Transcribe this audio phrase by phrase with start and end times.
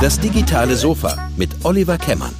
[0.00, 2.34] Das digitale Sofa mit Oliver Kemmern.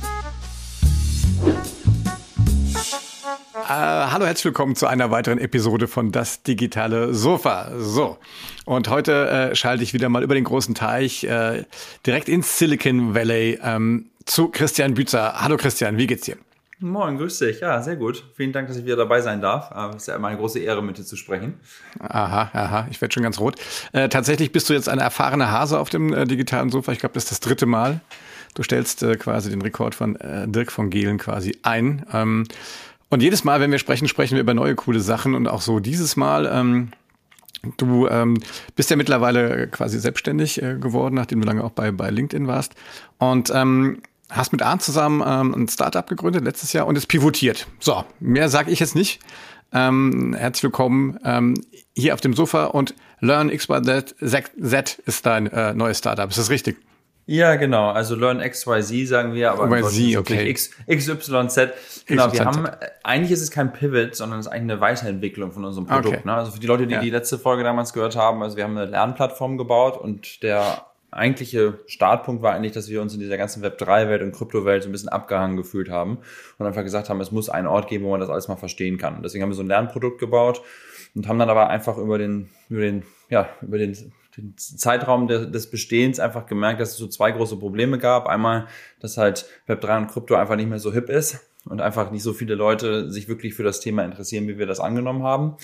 [3.55, 7.73] Äh, hallo, herzlich willkommen zu einer weiteren Episode von Das digitale Sofa.
[7.79, 8.19] So,
[8.65, 11.65] und heute äh, schalte ich wieder mal über den großen Teich äh,
[12.07, 15.41] direkt ins Silicon Valley ähm, zu Christian Bützer.
[15.41, 16.37] Hallo Christian, wie geht's dir?
[16.79, 17.61] Moin, grüß dich.
[17.61, 18.23] Ja, sehr gut.
[18.35, 19.71] Vielen Dank, dass ich wieder dabei sein darf.
[19.71, 21.55] Es äh, ist ja immer eine große Ehre, mit dir zu sprechen.
[22.01, 23.57] Aha, aha, ich werde schon ganz rot.
[23.93, 26.93] Äh, tatsächlich bist du jetzt ein erfahrener Hase auf dem äh, digitalen Sofa.
[26.93, 28.01] Ich glaube, das ist das dritte Mal.
[28.55, 32.05] Du stellst äh, quasi den Rekord von äh, Dirk von Gehlen quasi ein.
[32.13, 32.47] Ähm,
[33.09, 35.35] und jedes Mal, wenn wir sprechen, sprechen wir über neue coole Sachen.
[35.35, 36.47] Und auch so dieses Mal.
[36.53, 36.91] Ähm,
[37.79, 38.39] Du ähm,
[38.77, 42.75] bist ja mittlerweile quasi selbstständig äh, geworden, nachdem du lange auch bei, bei LinkedIn warst.
[43.19, 47.67] Und ähm, hast mit Arndt zusammen ähm, ein Startup gegründet letztes Jahr und es pivotiert.
[47.81, 49.21] So, mehr sage ich jetzt nicht.
[49.73, 51.55] Ähm, herzlich willkommen ähm,
[51.95, 56.29] hier auf dem Sofa und Learn XYZ Z ist dein äh, neues Startup.
[56.29, 56.77] Ist das richtig?
[57.29, 57.91] Ja, genau.
[57.91, 60.49] Also Learn XYZ sagen wir, aber XYZ, okay.
[60.49, 61.73] X, XYZ.
[62.07, 62.69] Genau, wir haben,
[63.03, 66.19] eigentlich ist es kein Pivot, sondern es ist eigentlich eine Weiterentwicklung von unserem Produkt.
[66.19, 66.21] Okay.
[66.25, 66.35] Ne?
[66.35, 67.01] Also für die Leute, die ja.
[67.01, 70.87] die letzte Folge damals gehört haben, also wir haben eine Lernplattform gebaut und der
[71.17, 74.93] eigentliche Startpunkt war eigentlich, dass wir uns in dieser ganzen Web3-Welt und Kryptowelt so ein
[74.93, 76.19] bisschen abgehangen gefühlt haben
[76.59, 78.99] und einfach gesagt haben, es muss einen Ort geben, wo man das alles mal verstehen
[78.99, 79.23] kann.
[79.23, 80.63] Deswegen haben wir so ein Lernprodukt gebaut
[81.15, 83.97] und haben dann aber einfach über den, über den, ja, über den,
[84.37, 88.27] den Zeitraum des Bestehens einfach gemerkt, dass es so zwei große Probleme gab.
[88.27, 88.67] Einmal,
[89.01, 92.33] dass halt Web3 und Krypto einfach nicht mehr so hip ist und einfach nicht so
[92.33, 95.57] viele Leute sich wirklich für das Thema interessieren, wie wir das angenommen haben.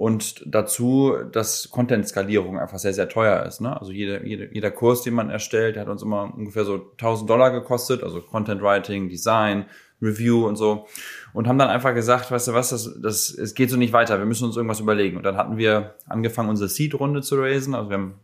[0.00, 3.60] Und dazu, dass Content-Skalierung einfach sehr, sehr teuer ist.
[3.60, 3.78] Ne?
[3.78, 7.50] Also jeder, jeder, jeder Kurs, den man erstellt, hat uns immer ungefähr so 1000 Dollar
[7.50, 8.02] gekostet.
[8.02, 9.66] Also Content Writing, Design,
[10.02, 10.86] Review und so
[11.32, 14.18] und haben dann einfach gesagt, weißt du was, das, das, es geht so nicht weiter,
[14.18, 15.16] wir müssen uns irgendwas überlegen.
[15.16, 17.74] Und dann hatten wir angefangen, unsere Seed-Runde zu raisen.
[17.74, 18.14] Also wir haben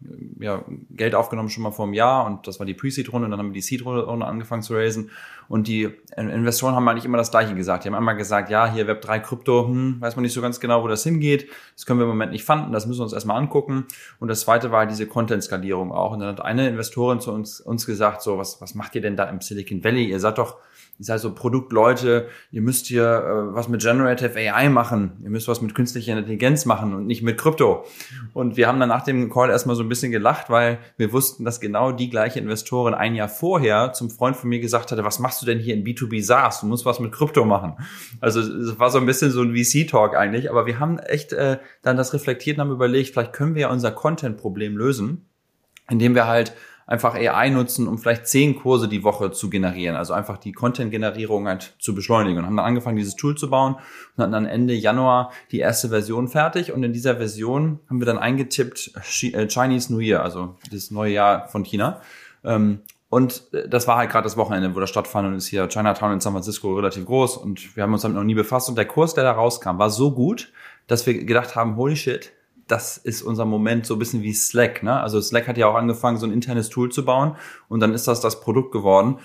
[0.41, 3.39] ja Geld aufgenommen schon mal vor einem Jahr und das war die Pre-Seed-Runde und dann
[3.39, 5.11] haben wir die Seed-Runde angefangen zu raisen.
[5.49, 7.85] Und die Investoren haben eigentlich immer das Gleiche gesagt.
[7.85, 10.83] Die haben einmal gesagt, ja, hier Web3 Krypto, hm, weiß man nicht so ganz genau,
[10.83, 11.49] wo das hingeht.
[11.77, 13.87] Das können wir im Moment nicht fanden, das müssen wir uns erstmal angucken.
[14.19, 16.13] Und das zweite war diese Content-Skalierung auch.
[16.13, 19.17] Und dann hat eine Investorin zu uns, uns gesagt, so, was, was macht ihr denn
[19.17, 20.07] da im Silicon Valley?
[20.07, 20.57] Ihr seid doch
[20.99, 25.47] ich sage so Produktleute, ihr müsst hier äh, was mit Generative AI machen, ihr müsst
[25.49, 27.85] was mit künstlicher Intelligenz machen und nicht mit Krypto.
[28.33, 31.45] Und wir haben dann nach dem Call erstmal so ein bisschen gelacht, weil wir wussten,
[31.45, 35.19] dass genau die gleiche Investorin ein Jahr vorher zum Freund von mir gesagt hatte, was
[35.19, 36.61] machst du denn hier in B2B SaaS?
[36.61, 37.75] Du musst was mit Krypto machen.
[38.21, 41.59] Also es war so ein bisschen so ein VC-Talk eigentlich, aber wir haben echt äh,
[41.83, 45.27] dann das reflektiert und haben überlegt, vielleicht können wir ja unser Content-Problem lösen,
[45.91, 46.55] indem wir halt
[46.87, 49.97] einfach AI nutzen, um vielleicht zehn Kurse die Woche zu generieren.
[49.97, 52.39] Also einfach die Content-Generierung halt zu beschleunigen.
[52.39, 55.89] Und haben dann angefangen, dieses Tool zu bauen und hatten dann Ende Januar die erste
[55.89, 56.73] Version fertig.
[56.73, 61.13] Und in dieser Version haben wir dann eingetippt äh, Chinese New Year, also das neue
[61.13, 62.01] Jahr von China.
[62.45, 65.69] Ähm, und äh, das war halt gerade das Wochenende, wo das stattfand und ist hier
[65.69, 68.69] Chinatown in San Francisco relativ groß und wir haben uns damit noch nie befasst.
[68.69, 70.53] Und der Kurs, der da rauskam, war so gut,
[70.87, 72.33] dass wir gedacht haben, holy shit,
[72.69, 74.83] das ist unser Moment so ein bisschen wie Slack.
[74.83, 75.01] Ne?
[75.01, 77.37] Also Slack hat ja auch angefangen, so ein internes Tool zu bauen
[77.69, 79.19] und dann ist das das Produkt geworden,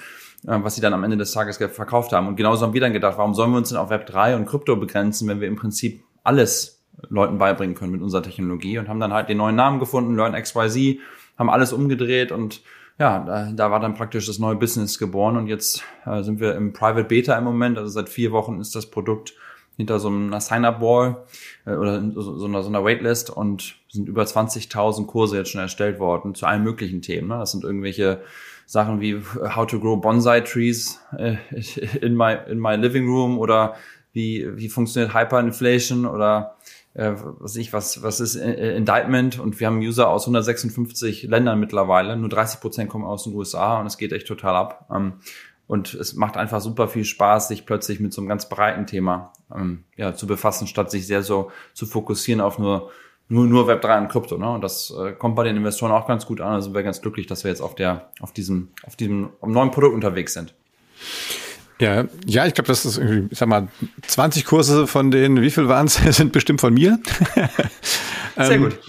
[0.47, 2.27] äh, was sie dann am Ende des Tages verkauft haben.
[2.27, 4.45] Und genauso haben wir dann gedacht, warum sollen wir uns denn auf Web 3 und
[4.45, 8.99] Krypto begrenzen, wenn wir im Prinzip alles Leuten beibringen können mit unserer Technologie und haben
[8.99, 10.99] dann halt den neuen Namen gefunden, Learn XYZ,
[11.37, 12.61] haben alles umgedreht und
[12.99, 16.53] ja, da, da war dann praktisch das neue Business geboren und jetzt äh, sind wir
[16.55, 19.33] im Private Beta im Moment, also seit vier Wochen ist das Produkt
[19.77, 21.23] hinter so einer Sign-up-Wall
[21.65, 25.61] äh, oder so, so, einer, so einer Waitlist und sind über 20.000 Kurse jetzt schon
[25.61, 27.27] erstellt worden zu allen möglichen Themen.
[27.29, 27.37] Ne?
[27.39, 28.21] Das sind irgendwelche
[28.65, 29.21] Sachen wie
[29.55, 31.35] How to Grow Bonsai Trees äh,
[32.01, 33.75] in my in my living room oder
[34.13, 36.55] wie wie funktioniert Hyperinflation oder
[36.93, 41.59] äh, was ich was was ist äh, Indictment und wir haben User aus 156 Ländern
[41.59, 45.13] mittlerweile nur 30 Prozent kommen aus den USA und es geht echt total ab ähm,
[45.71, 49.31] und es macht einfach super viel Spaß, sich plötzlich mit so einem ganz breiten Thema
[49.55, 52.91] ähm, ja, zu befassen, statt sich sehr so zu fokussieren auf nur
[53.29, 54.37] nur, nur Web3 und Krypto.
[54.37, 54.49] Ne?
[54.49, 56.55] Und das äh, kommt bei den Investoren auch ganz gut an.
[56.55, 59.71] Also sind wir ganz glücklich, dass wir jetzt auf der, auf diesem, auf diesem neuen
[59.71, 60.53] Produkt unterwegs sind.
[61.79, 63.69] Ja, ja, ich glaube, das ist irgendwie, ich sag mal,
[64.05, 66.99] 20 Kurse von denen, wie viel waren es, sind bestimmt von mir.
[68.35, 68.79] Sehr ähm, gut.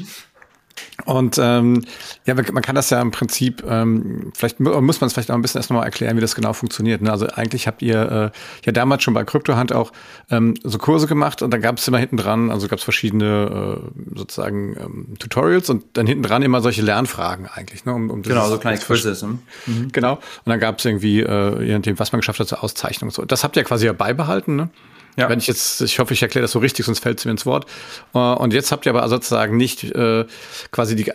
[1.05, 1.85] Und ähm,
[2.27, 5.43] ja, man kann das ja im Prinzip, ähm, vielleicht muss man es vielleicht auch ein
[5.43, 7.03] bisschen erst nochmal erklären, wie das genau funktioniert.
[7.03, 7.11] Ne?
[7.11, 9.93] Also eigentlich habt ihr äh, ja damals schon bei CryptoHunt auch
[10.31, 13.81] ähm, so Kurse gemacht und dann gab es immer hinten dran, also gab es verschiedene
[13.83, 17.85] äh, sozusagen ähm, Tutorials und dann hinten dran immer solche Lernfragen eigentlich.
[17.85, 17.95] Ne?
[17.95, 19.23] Um, um genau, so kleine Quizzes.
[19.23, 19.39] Ne?
[19.67, 19.93] Mhm.
[19.93, 20.15] Genau.
[20.15, 23.11] Und dann gab es irgendwie, äh, je nachdem, was man geschafft hat, so Auszeichnungen.
[23.11, 23.25] So.
[23.25, 24.71] Das habt ihr quasi ja beibehalten, ne?
[25.17, 25.29] Ja.
[25.29, 27.45] Wenn ich jetzt, ich hoffe, ich erkläre das so richtig, sonst fällt es mir ins
[27.45, 27.67] Wort.
[28.15, 30.25] Äh, und jetzt habt ihr aber sozusagen nicht äh,
[30.71, 31.13] quasi die,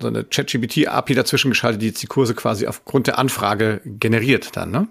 [0.00, 4.70] so eine ChatGPT-API dazwischen geschaltet, die jetzt die Kurse quasi aufgrund der Anfrage generiert dann,
[4.70, 4.88] ne?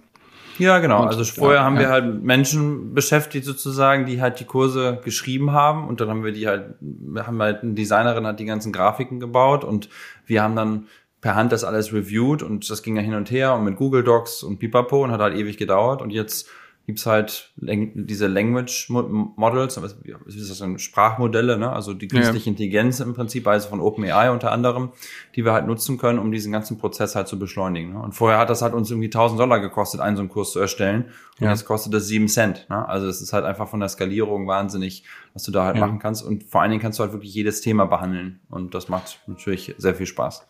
[0.57, 1.03] Ja, genau.
[1.03, 1.81] Und, also vorher ja, haben ja.
[1.81, 6.33] wir halt Menschen beschäftigt sozusagen, die halt die Kurse geschrieben haben und dann haben wir
[6.33, 9.87] die halt, wir haben halt eine Designerin hat die ganzen Grafiken gebaut und
[10.25, 10.87] wir haben dann
[11.21, 14.03] per Hand das alles reviewed und das ging ja hin und her und mit Google
[14.03, 16.49] Docs und Pipapo und hat halt ewig gedauert und jetzt
[16.89, 19.95] gibt's halt diese Language Models, was
[20.25, 21.71] ist das denn, Sprachmodelle, ne?
[21.71, 22.51] also die künstliche ja.
[22.51, 24.89] Intelligenz im Prinzip, also von OpenAI unter anderem,
[25.35, 27.93] die wir halt nutzen können, um diesen ganzen Prozess halt zu beschleunigen.
[27.93, 28.01] Ne?
[28.01, 30.59] Und vorher hat das halt uns irgendwie 1000 Dollar gekostet, einen so einen Kurs zu
[30.59, 31.05] erstellen
[31.39, 31.51] und ja.
[31.51, 32.65] jetzt kostet das 7 Cent.
[32.71, 32.89] Ne?
[32.89, 35.03] Also es ist halt einfach von der Skalierung wahnsinnig,
[35.35, 35.85] was du da halt ja.
[35.85, 38.89] machen kannst und vor allen Dingen kannst du halt wirklich jedes Thema behandeln und das
[38.89, 40.47] macht natürlich sehr viel Spaß.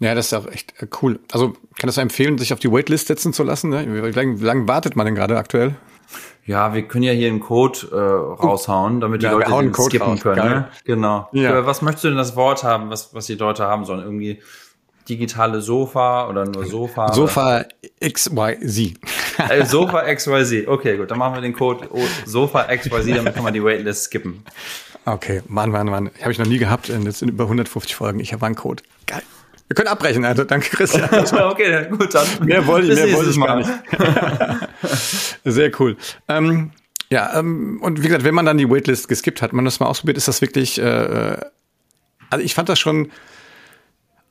[0.00, 1.18] Ja, das ist auch echt äh, cool.
[1.32, 3.70] Also kann das empfehlen, sich auf die Waitlist setzen zu lassen?
[3.70, 3.86] Ne?
[3.86, 5.76] Wie lange, wartet man denn gerade aktuell?
[6.46, 10.08] Ja, wir können ja hier einen Code äh, raushauen, damit die ja, Leute den skippen
[10.08, 10.20] raus.
[10.20, 10.48] können.
[10.48, 10.68] Ne?
[10.84, 11.28] Genau.
[11.32, 11.64] Ja.
[11.64, 14.00] Was möchtest du denn das Wort haben, was, was die Leute haben sollen?
[14.00, 14.42] Irgendwie
[15.08, 17.12] digitale Sofa oder nur Sofa?
[17.14, 17.64] Sofa
[18.02, 18.94] XYZ.
[19.48, 20.68] äh, Sofa XYZ.
[20.68, 21.10] Okay, gut.
[21.10, 21.88] Dann machen wir den Code
[22.26, 24.44] Sofa XYZ, damit kann man die Waitlist skippen.
[25.06, 26.10] Okay, Mann, Mann, Mann.
[26.20, 26.88] Habe ich noch nie gehabt.
[26.88, 28.20] Jetzt sind über 150 Folgen.
[28.20, 28.82] Ich habe einen Code.
[29.06, 29.22] Geil.
[29.66, 31.08] Wir können abbrechen, also danke Christian.
[31.50, 32.26] okay, gut, dann.
[32.42, 33.70] Mehr wollte ich, mehr wollte ich gar nicht.
[35.44, 35.96] Sehr cool.
[36.28, 36.72] Ähm,
[37.10, 39.86] ja, ähm, und wie gesagt, wenn man dann die Waitlist geskippt hat, man das mal
[39.86, 41.40] ausprobiert, ist das wirklich, äh, äh
[42.30, 43.10] also ich fand das schon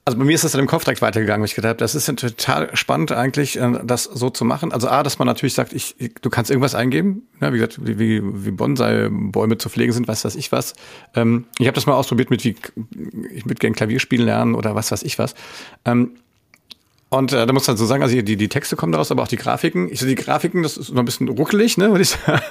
[0.05, 1.95] also bei mir ist das dann im Kopf direkt weitergegangen, weil ich gedacht habe, das
[1.95, 4.73] ist total spannend eigentlich, äh, das so zu machen.
[4.73, 8.21] Also A, dass man natürlich sagt, ich, du kannst irgendwas eingeben, ne, wie gesagt, wie,
[8.23, 10.73] wie Bonsai-Bäume zu pflegen sind, was weiß ich was.
[11.15, 12.55] Ähm, ich habe das mal ausprobiert mit wie,
[13.33, 15.35] ich würde gerne Klavier spielen lernen oder was weiß ich was.
[15.85, 16.11] Ähm,
[17.17, 19.27] und äh, da muss man so sagen, also die, die Texte kommen daraus, aber auch
[19.27, 19.89] die Grafiken.
[19.91, 22.41] Ich so, die Grafiken, das ist noch ein bisschen ruckelig, ne, würde ich sagen.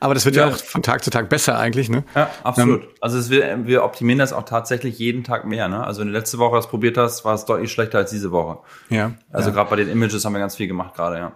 [0.00, 0.48] Aber das wird ja.
[0.48, 0.54] ja.
[0.54, 2.04] auch von Tag zu Tag besser eigentlich, ne?
[2.14, 2.82] Ja, absolut.
[2.82, 5.84] Ähm, also es, wir, wir optimieren das auch tatsächlich jeden Tag mehr, ne?
[5.84, 8.58] Also wenn du letzte Woche das probiert hast, war es deutlich schlechter als diese Woche.
[8.90, 9.12] Ja.
[9.32, 9.54] Also ja.
[9.54, 11.32] gerade bei den Images haben wir ganz viel gemacht gerade, ja.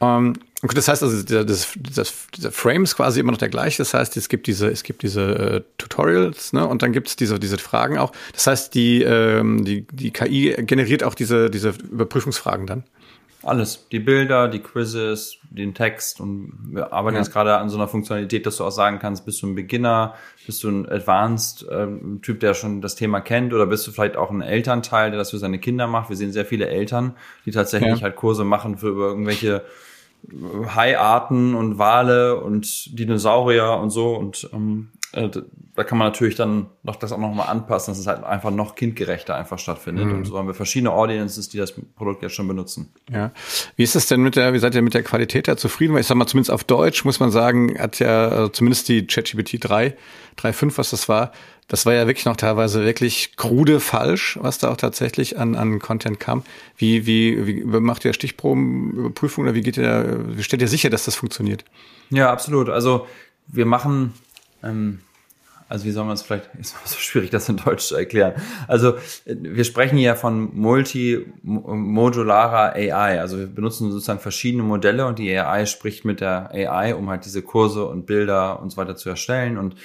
[0.00, 3.78] Ähm, das heißt also, der, das, das, der Frame ist quasi immer noch der gleiche.
[3.78, 7.16] Das heißt, es gibt diese, es gibt diese äh, Tutorials, ne, und dann gibt es
[7.16, 8.12] diese, diese Fragen auch.
[8.32, 12.84] Das heißt, die, ähm, die, die KI generiert auch diese, diese Überprüfungsfragen dann.
[13.42, 13.88] Alles.
[13.90, 17.22] Die Bilder, die Quizzes, den Text und wir arbeiten ja.
[17.22, 20.14] jetzt gerade an so einer Funktionalität, dass du auch sagen kannst, bist du ein Beginner,
[20.44, 24.16] bist du ein Advanced ähm, Typ, der schon das Thema kennt oder bist du vielleicht
[24.18, 26.10] auch ein Elternteil, der das für seine Kinder macht.
[26.10, 27.14] Wir sehen sehr viele Eltern,
[27.46, 28.02] die tatsächlich ja.
[28.02, 29.64] halt Kurse machen für irgendwelche
[30.74, 36.66] Haiarten und Wale und Dinosaurier und so und ähm, äh, da kann man natürlich dann
[36.82, 40.06] noch das auch nochmal anpassen, dass es halt einfach noch kindgerechter einfach stattfindet.
[40.06, 40.18] Mhm.
[40.18, 42.92] Und so haben wir verschiedene Audiences, die das Produkt jetzt schon benutzen.
[43.10, 43.32] Ja.
[43.74, 45.94] Wie ist es denn mit der, wie seid ihr mit der Qualität da zufrieden?
[45.94, 49.06] Weil ich sag mal, zumindest auf Deutsch muss man sagen, hat ja also zumindest die
[49.06, 49.96] ChatGPT 3,
[50.38, 51.32] 3.5, was das war,
[51.70, 55.78] das war ja wirklich noch teilweise wirklich krude falsch, was da auch tatsächlich an, an
[55.78, 56.42] Content kam.
[56.76, 61.04] Wie, wie, wie macht ihr Stichprobenüberprüfung oder wie geht ihr, wie stellt ihr sicher, dass
[61.04, 61.64] das funktioniert?
[62.10, 62.68] Ja, absolut.
[62.68, 63.06] Also
[63.46, 64.14] wir machen,
[64.62, 65.00] ähm,
[65.70, 68.34] also wie soll man es vielleicht, ist so schwierig, das in Deutsch zu erklären.
[68.66, 73.20] Also wir sprechen hier von multimodularer AI.
[73.20, 77.24] Also wir benutzen sozusagen verschiedene Modelle und die AI spricht mit der AI, um halt
[77.24, 79.58] diese Kurse und Bilder und so weiter zu erstellen.
[79.58, 79.76] Und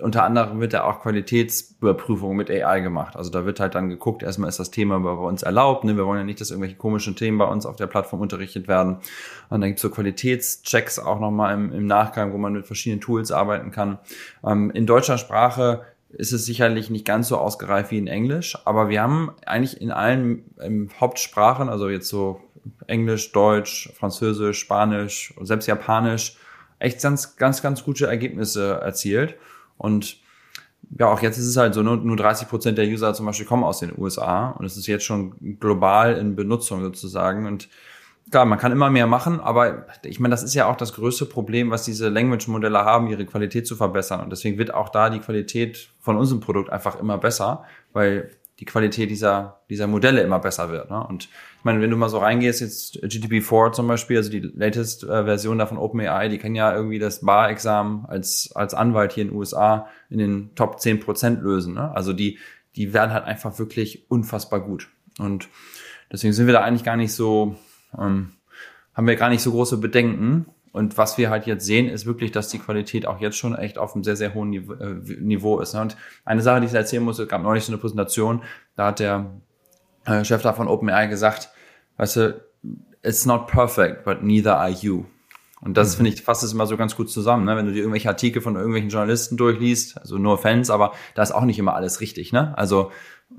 [0.00, 3.16] unter anderem wird da auch Qualitätsüberprüfung mit AI gemacht.
[3.16, 5.84] Also da wird halt dann geguckt, erstmal ist das Thema bei uns erlaubt.
[5.84, 5.96] Ne?
[5.96, 8.98] Wir wollen ja nicht, dass irgendwelche komischen Themen bei uns auf der Plattform unterrichtet werden.
[9.48, 13.32] Und dann gibt's so Qualitätschecks auch nochmal im, im Nachgang, wo man mit verschiedenen Tools
[13.32, 13.98] arbeiten kann.
[14.44, 18.88] Ähm, in deutscher Sprache ist es sicherlich nicht ganz so ausgereift wie in Englisch, aber
[18.88, 22.40] wir haben eigentlich in allen ähm, Hauptsprachen, also jetzt so
[22.86, 26.36] Englisch, Deutsch, Französisch, Spanisch und selbst Japanisch,
[26.78, 29.36] echt ganz, ganz, ganz gute Ergebnisse erzielt.
[29.78, 30.18] Und
[30.98, 33.46] ja, auch jetzt ist es halt so, nur, nur 30 Prozent der User zum Beispiel
[33.46, 37.46] kommen aus den USA und es ist jetzt schon global in Benutzung sozusagen.
[37.46, 37.68] Und
[38.30, 41.26] klar, man kann immer mehr machen, aber ich meine, das ist ja auch das größte
[41.26, 44.20] Problem, was diese Language-Modelle haben, ihre Qualität zu verbessern.
[44.20, 48.64] Und deswegen wird auch da die Qualität von unserem Produkt einfach immer besser, weil die
[48.64, 50.90] Qualität dieser, dieser Modelle immer besser wird.
[50.90, 51.04] Ne?
[51.06, 51.28] Und
[51.66, 55.58] meine, wenn du mal so reingehst, jetzt GTP4 zum Beispiel, also die latest äh, Version
[55.58, 59.36] da von OpenAI, die kann ja irgendwie das Bar-Examen als, als Anwalt hier in den
[59.36, 61.74] USA in den Top 10 Prozent lösen.
[61.74, 61.90] Ne?
[61.94, 62.38] Also die,
[62.76, 64.88] die werden halt einfach wirklich unfassbar gut.
[65.18, 65.48] Und
[66.10, 67.56] deswegen sind wir da eigentlich gar nicht so,
[67.98, 68.32] ähm,
[68.94, 70.46] haben wir gar nicht so große Bedenken.
[70.70, 73.76] Und was wir halt jetzt sehen, ist wirklich, dass die Qualität auch jetzt schon echt
[73.76, 75.74] auf einem sehr, sehr hohen äh, Niveau ist.
[75.74, 75.80] Ne?
[75.80, 78.42] Und eine Sache, die ich erzählen muss, es gab neulich so eine Präsentation,
[78.76, 79.32] da hat der
[80.04, 81.50] äh, Chef da von OpenAI gesagt,
[81.96, 82.44] weißt du,
[83.02, 85.04] it's not perfect, but neither are you.
[85.60, 85.96] Und das mhm.
[85.96, 87.56] finde ich fasst es immer so ganz gut zusammen, ne?
[87.56, 91.32] wenn du dir irgendwelche Artikel von irgendwelchen Journalisten durchliest, also nur Fans, aber da ist
[91.32, 92.56] auch nicht immer alles richtig, ne?
[92.58, 92.90] Also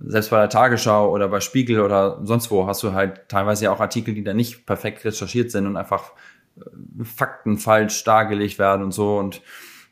[0.05, 3.71] selbst bei der Tagesschau oder bei Spiegel oder sonst wo hast du halt teilweise ja
[3.71, 6.11] auch Artikel, die da nicht perfekt recherchiert sind und einfach
[6.57, 9.41] äh, Fakten falsch dargelegt werden und so und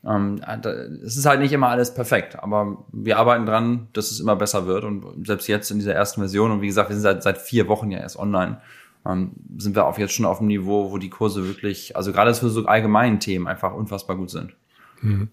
[0.05, 4.67] es ist halt nicht immer alles perfekt, aber wir arbeiten dran, dass es immer besser
[4.67, 7.37] wird und selbst jetzt in dieser ersten Version und wie gesagt, wir sind seit, seit
[7.39, 8.61] vier Wochen ja erst online,
[9.03, 12.35] ähm, sind wir auch jetzt schon auf dem Niveau, wo die Kurse wirklich, also gerade
[12.35, 14.53] für so allgemeinen Themen einfach unfassbar gut sind.
[15.01, 15.29] Mhm.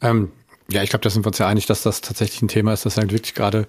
[0.00, 0.32] Ähm,
[0.70, 2.86] ja, ich glaube, da sind wir uns ja einig, dass das tatsächlich ein Thema ist,
[2.86, 3.68] das halt wirklich gerade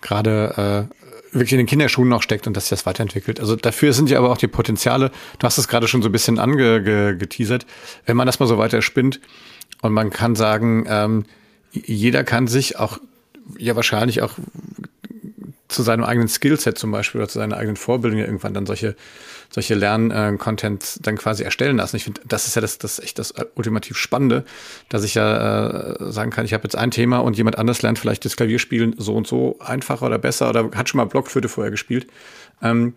[0.00, 3.40] gerade äh, wirklich in den Kinderschuhen noch steckt und dass sich das weiterentwickelt.
[3.40, 6.12] Also dafür sind ja aber auch die Potenziale, du hast es gerade schon so ein
[6.12, 7.66] bisschen angeteasert,
[8.06, 9.20] wenn man das mal so weiter spinnt
[9.84, 11.24] und man kann sagen, ähm,
[11.70, 12.98] jeder kann sich auch
[13.58, 14.32] ja wahrscheinlich auch
[15.68, 18.96] zu seinem eigenen Skillset zum Beispiel oder zu seiner eigenen Vorbildung ja irgendwann dann solche,
[19.50, 21.96] solche Lern-Content dann quasi erstellen lassen.
[21.96, 24.46] Ich finde, das ist ja das, das echt das ultimativ Spannende,
[24.88, 27.98] dass ich ja äh, sagen kann, ich habe jetzt ein Thema und jemand anders lernt
[27.98, 31.70] vielleicht das Klavierspielen so und so einfacher oder besser oder hat schon mal Blockflöte vorher
[31.70, 32.06] gespielt.
[32.62, 32.94] Ähm,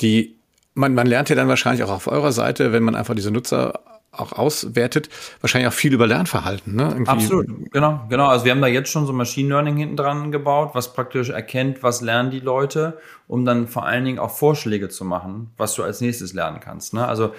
[0.00, 0.34] die
[0.74, 3.80] man, man lernt ja dann wahrscheinlich auch auf eurer Seite, wenn man einfach diese Nutzer
[4.12, 5.08] auch auswertet,
[5.40, 6.74] wahrscheinlich auch viel über Lernverhalten.
[6.74, 7.04] Ne?
[7.06, 8.26] Absolut, genau, genau.
[8.26, 11.82] Also wir haben da jetzt schon so Machine Learning hinten dran gebaut, was praktisch erkennt,
[11.82, 12.98] was lernen die Leute,
[13.28, 16.92] um dann vor allen Dingen auch Vorschläge zu machen, was du als nächstes lernen kannst.
[16.92, 17.06] Ne?
[17.06, 17.32] Also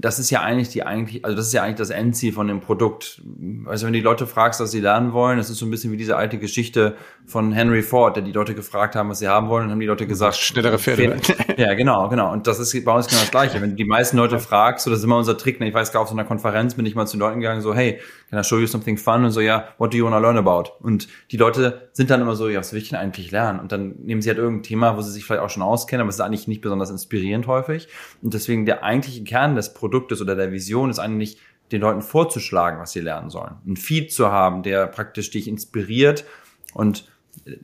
[0.00, 2.60] das ist ja eigentlich die eigentlich, also das ist ja eigentlich das Endziel von dem
[2.60, 3.20] Produkt.
[3.66, 5.96] Also wenn die Leute fragst, was sie lernen wollen, das ist so ein bisschen wie
[5.96, 9.66] diese alte Geschichte von Henry Ford, der die Leute gefragt haben, was sie haben wollen,
[9.66, 11.18] und haben die Leute gesagt, schnellere Pferde.
[11.18, 11.54] Pferde.
[11.60, 12.32] Ja, genau, genau.
[12.32, 13.60] Und das ist bei uns genau das Gleiche.
[13.60, 15.60] Wenn du die meisten Leute fragst, so das ist immer unser Trick.
[15.60, 15.68] Ne?
[15.68, 17.74] Ich weiß gar auf so einer Konferenz bin ich mal zu den Leuten gegangen, so,
[17.74, 19.24] hey, can I show you something fun?
[19.24, 20.70] Und so, ja, what do you want to learn about?
[20.80, 23.60] Und die Leute sind dann immer so, ja, was will ich denn eigentlich lernen?
[23.60, 26.08] Und dann nehmen sie halt irgendein Thema, wo sie sich vielleicht auch schon auskennen, aber
[26.08, 27.88] es ist eigentlich nicht besonders inspirierend häufig.
[28.22, 31.36] Und deswegen der eigentliche Kern des Produktes oder der Vision ist eigentlich,
[31.72, 33.56] den Leuten vorzuschlagen, was sie lernen sollen.
[33.66, 36.24] Ein Feed zu haben, der praktisch dich inspiriert
[36.72, 37.04] und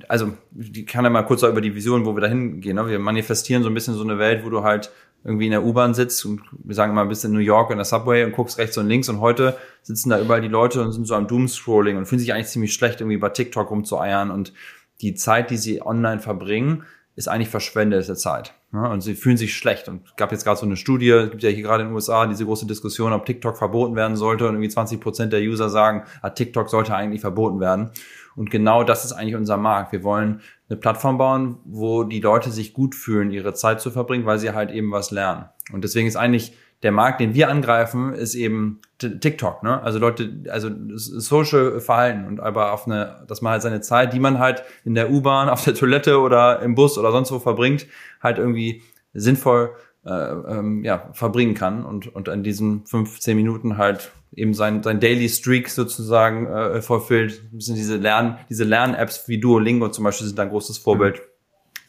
[0.07, 2.77] also ich kann ja mal kurz über die Vision, wo wir da hingehen.
[2.77, 2.87] Ne?
[2.87, 4.93] Wir manifestieren so ein bisschen so eine Welt, wo du halt
[5.27, 7.85] irgendwie in der U-Bahn sitzt und wir sagen mal bist in New York in der
[7.85, 11.05] Subway und guckst rechts und links und heute sitzen da überall die Leute und sind
[11.05, 14.53] so am Doomscrolling und fühlen sich eigentlich ziemlich schlecht, irgendwie bei TikTok rumzueiern und
[15.01, 16.85] die Zeit, die sie online verbringen,
[17.17, 18.55] ist eigentlich verschwendete Zeit.
[18.77, 19.89] Ja, und sie fühlen sich schlecht.
[19.89, 22.27] Und gab jetzt gerade so eine Studie, es gibt ja hier gerade in den USA
[22.27, 24.47] diese große Diskussion, ob TikTok verboten werden sollte.
[24.47, 27.91] Und irgendwie 20 Prozent der User sagen, ah, TikTok sollte eigentlich verboten werden.
[28.37, 29.93] Und genau das ist eigentlich unser Markt.
[29.93, 34.27] Wir wollen eine Plattform bauen, wo die Leute sich gut fühlen, ihre Zeit zu verbringen,
[34.27, 35.47] weil sie halt eben was lernen.
[35.73, 39.83] Und deswegen ist eigentlich der Markt, den wir angreifen, ist eben TikTok, ne?
[39.83, 44.21] Also Leute, also Social Verhalten und aber auf eine, dass man halt seine Zeit, die
[44.21, 47.87] man halt in der U-Bahn, auf der Toilette oder im Bus oder sonst wo verbringt,
[48.23, 54.13] halt irgendwie sinnvoll äh, ähm, ja, verbringen kann und, und in diesen 15 Minuten halt
[54.35, 57.43] eben sein, sein Daily Streak sozusagen äh, vollfüllt.
[57.53, 61.17] Das sind diese Lern, diese Lern-Apps wie Duolingo zum Beispiel sind ein großes Vorbild.
[61.17, 61.23] Mhm.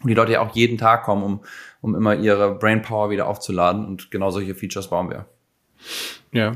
[0.03, 1.41] Und die Leute ja auch jeden Tag kommen, um,
[1.81, 3.86] um immer ihre Brainpower wieder aufzuladen.
[3.86, 5.25] Und genau solche Features bauen wir.
[6.31, 6.53] Ja.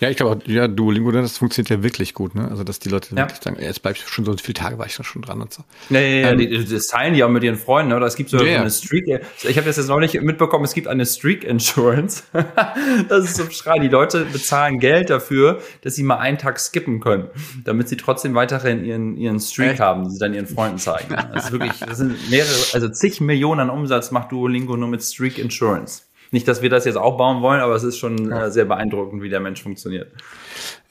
[0.00, 2.48] Ja, ich glaube auch, ja, Duolingo, das funktioniert ja wirklich gut, ne?
[2.50, 3.22] Also, dass die Leute ja.
[3.22, 5.54] wirklich sagen, jetzt bleib ich schon so viele Tage war ich da schon dran und
[5.54, 5.64] so.
[5.88, 7.96] Ja, ja, ja, ähm, die, das teilen die auch mit ihren Freunden, ne?
[7.96, 9.06] Oder es gibt so ja, eine Streak.
[9.42, 12.24] Ich habe das jetzt noch nicht mitbekommen, es gibt eine Streak Insurance.
[13.08, 13.78] das ist so schrei.
[13.78, 17.28] Die Leute bezahlen Geld dafür, dass sie mal einen Tag skippen können,
[17.64, 19.80] damit sie trotzdem weiterhin ihren, ihren Streak Echt?
[19.80, 21.16] haben, die sie dann ihren Freunden zeigen.
[21.32, 25.02] Das ist wirklich, das sind mehrere, also zig Millionen an Umsatz macht Duolingo nur mit
[25.02, 26.02] Streak Insurance.
[26.34, 28.46] Nicht, dass wir das jetzt auch bauen wollen, aber es ist schon ja.
[28.46, 30.10] äh, sehr beeindruckend, wie der Mensch funktioniert.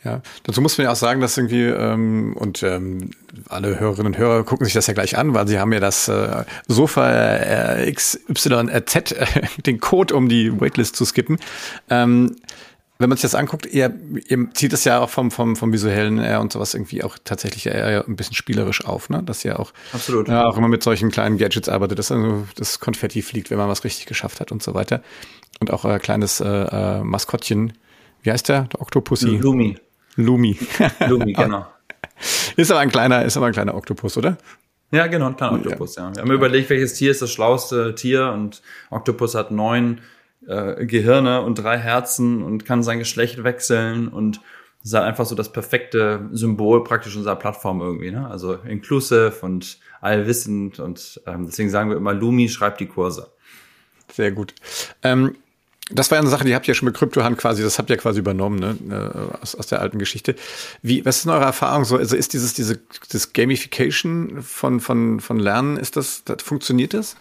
[0.05, 3.09] Ja, dazu muss man ja auch sagen, dass irgendwie, ähm, und ähm,
[3.49, 6.07] alle Hörerinnen und Hörer gucken sich das ja gleich an, weil sie haben ja das
[6.07, 9.25] äh, Sofa äh, XYZ, äh,
[9.65, 11.37] den Code, um die Waitlist zu skippen.
[11.89, 12.37] Ähm,
[13.03, 13.93] wenn man sich das anguckt, ihr,
[14.29, 17.65] ihr zieht es ja auch vom, vom, vom visuellen her und sowas irgendwie auch tatsächlich
[17.65, 19.21] eher ein bisschen spielerisch auf, ne?
[19.21, 20.29] Dass ihr auch, Absolut.
[20.29, 23.67] Ja, auch immer mit solchen kleinen Gadgets arbeitet, dass also das Konfetti fliegt, wenn man
[23.67, 25.03] was richtig geschafft hat und so weiter.
[25.59, 27.73] Und auch euer kleines äh, äh, Maskottchen,
[28.21, 28.69] wie heißt der?
[28.71, 29.35] Der Octopussy?
[29.35, 29.77] Lumi.
[30.15, 30.57] Lumi.
[31.07, 31.67] Lumi, genau.
[32.55, 34.37] Ist aber ein kleiner, ist aber ein kleiner Oktopus, oder?
[34.91, 36.03] Ja, genau, ein kleiner Oktopus, ja.
[36.07, 36.15] ja.
[36.15, 36.35] Wir haben ja.
[36.35, 39.99] überlegt, welches Tier ist das schlauste Tier und Oktopus hat neun
[40.47, 44.41] äh, Gehirne und drei Herzen und kann sein Geschlecht wechseln und
[44.83, 48.27] ist halt einfach so das perfekte Symbol praktisch unserer Plattform irgendwie, ne?
[48.29, 53.31] Also inclusive und allwissend und ähm, deswegen sagen wir immer, Lumi schreibt die Kurse.
[54.11, 54.53] Sehr gut.
[55.01, 55.35] Ähm,
[55.89, 57.97] das war ja eine Sache, die habt ihr schon mit CryptoHand quasi, das habt ihr
[57.97, 58.77] quasi übernommen, ne?
[58.89, 60.35] Äh, aus, aus der alten Geschichte.
[60.81, 61.97] Wie, was ist denn eure Erfahrung so?
[61.97, 62.79] Also ist dieses, diese,
[63.11, 67.15] das Gamification von, von, von Lernen, ist das, das funktioniert das?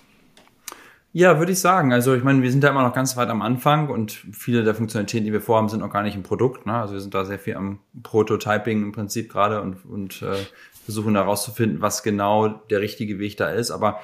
[1.14, 1.92] Ja, würde ich sagen.
[1.92, 4.75] Also ich meine, wir sind da immer noch ganz weit am Anfang und viele der
[4.75, 6.64] Funktionalitäten, die wir vorhaben, sind noch gar nicht im Produkt.
[6.64, 6.73] Ne?
[6.73, 10.37] Also wir sind da sehr viel am Prototyping im Prinzip gerade und, und äh,
[10.85, 13.71] versuchen herauszufinden, was genau der richtige Weg da ist.
[13.71, 14.00] Aber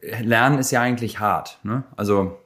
[0.00, 1.58] Lernen ist ja eigentlich hart.
[1.62, 1.84] Ne?
[1.94, 2.38] Also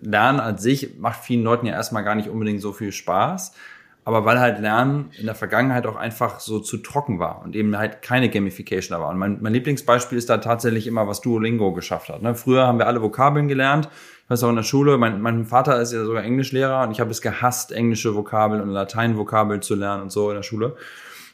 [0.00, 3.54] Lernen an sich macht vielen Leuten ja erstmal gar nicht unbedingt so viel Spaß
[4.04, 7.76] aber weil halt Lernen in der Vergangenheit auch einfach so zu trocken war und eben
[7.76, 9.10] halt keine Gamification da war.
[9.10, 12.20] Und mein, mein Lieblingsbeispiel ist da tatsächlich immer, was Duolingo geschafft hat.
[12.22, 12.34] Ne?
[12.34, 13.88] Früher haben wir alle Vokabeln gelernt.
[14.24, 17.00] Ich weiß auch in der Schule, mein, mein Vater ist ja sogar Englischlehrer und ich
[17.00, 20.76] habe es gehasst, englische Vokabeln und Lateinvokabeln zu lernen und so in der Schule.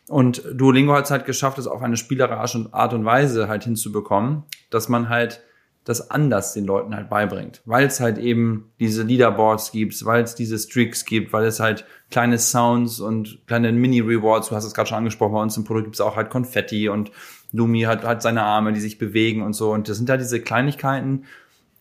[0.08, 4.44] Und Duolingo hat es halt geschafft, es auf eine spielerische Art und Weise halt hinzubekommen,
[4.70, 5.42] dass man halt
[5.90, 7.60] das anders den Leuten halt beibringt.
[7.64, 11.84] Weil es halt eben diese Leaderboards gibt, weil es diese Streaks gibt, weil es halt
[12.10, 15.86] kleine Sounds und kleine Mini-Rewards, du hast es gerade schon angesprochen, bei uns im Produkt
[15.86, 17.10] gibt es auch halt Konfetti und
[17.52, 19.72] Lumi hat, hat seine Arme, die sich bewegen und so.
[19.72, 21.24] Und das sind halt diese Kleinigkeiten,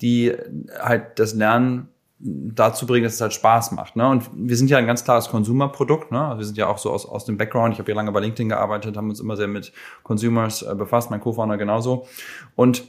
[0.02, 0.34] die
[0.80, 1.90] halt das Lernen
[2.20, 3.96] dazu bringen, dass es halt Spaß macht.
[3.96, 4.08] Ne?
[4.08, 6.12] Und wir sind ja ein ganz klares Consumer-Produkt.
[6.12, 6.20] Ne?
[6.20, 7.74] Also wir sind ja auch so aus, aus dem Background.
[7.74, 9.72] Ich habe ja lange bei LinkedIn gearbeitet, haben uns immer sehr mit
[10.04, 12.08] Consumers äh, befasst, mein Co-Founder genauso.
[12.56, 12.84] Und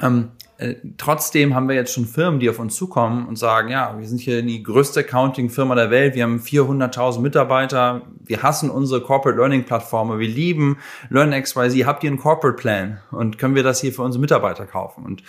[0.00, 0.30] ähm,
[0.62, 4.06] äh, trotzdem haben wir jetzt schon Firmen, die auf uns zukommen und sagen, ja, wir
[4.06, 9.36] sind hier die größte Accounting-Firma der Welt, wir haben 400.000 Mitarbeiter, wir hassen unsere Corporate
[9.36, 10.78] Learning Plattformen, wir lieben
[11.10, 12.98] LearnXYZ, habt ihr einen Corporate Plan?
[13.10, 15.04] Und können wir das hier für unsere Mitarbeiter kaufen?
[15.04, 15.24] Und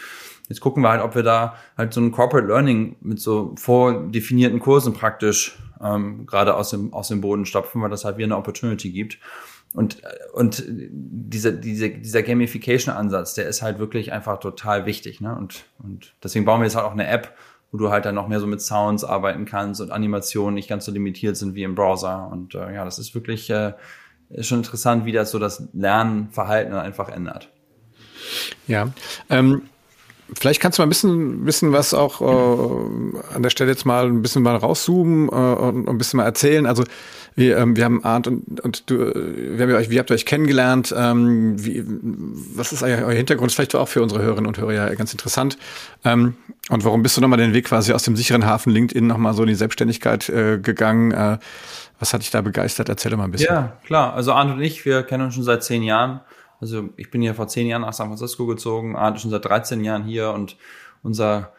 [0.50, 4.60] jetzt gucken wir halt, ob wir da halt so ein Corporate Learning mit so vordefinierten
[4.60, 8.38] Kursen praktisch ähm, gerade aus dem, aus dem Boden stopfen, weil das halt wie eine
[8.38, 9.18] Opportunity gibt.
[9.74, 10.02] Und,
[10.34, 15.20] und dieser, dieser, dieser Gamification-Ansatz, der ist halt wirklich einfach total wichtig.
[15.20, 15.36] Ne?
[15.36, 17.36] Und, und deswegen bauen wir jetzt halt auch eine App,
[17.72, 20.86] wo du halt dann noch mehr so mit Sounds arbeiten kannst und Animationen nicht ganz
[20.86, 22.30] so limitiert sind wie im Browser.
[22.32, 23.74] Und äh, ja, das ist wirklich äh,
[24.30, 27.50] ist schon interessant, wie das so das Lernverhalten einfach ändert.
[28.68, 28.90] Ja,
[29.30, 29.64] ähm,
[30.34, 34.08] Vielleicht kannst du mal ein bisschen, bisschen was auch äh, an der Stelle jetzt mal
[34.08, 36.66] ein bisschen mal rauszoomen äh, und ein bisschen mal erzählen.
[36.66, 36.84] Also
[37.36, 40.26] wir, ähm, wir haben Arndt und, und du, wir haben euch, wie habt ihr euch
[40.26, 40.94] kennengelernt?
[40.96, 43.52] Ähm, wie, was ist euer Hintergrund?
[43.52, 45.58] Ist vielleicht auch für unsere Hörerinnen und Hörer ja ganz interessant.
[46.04, 46.36] Ähm,
[46.70, 49.44] und warum bist du nochmal den Weg quasi aus dem sicheren Hafen LinkedIn nochmal so
[49.44, 51.12] in die Selbstständigkeit äh, gegangen?
[51.12, 51.38] Äh,
[52.00, 52.90] was hat dich da begeistert?
[52.90, 53.54] Erzähl doch mal ein bisschen.
[53.54, 54.14] Ja, klar.
[54.14, 56.22] Also Arndt und ich, wir kennen uns schon seit zehn Jahren.
[56.64, 59.44] Also ich bin ja vor zehn Jahren nach San Francisco gezogen, Arndt ist schon seit
[59.44, 60.56] 13 Jahren hier und
[61.04, 61.52] unser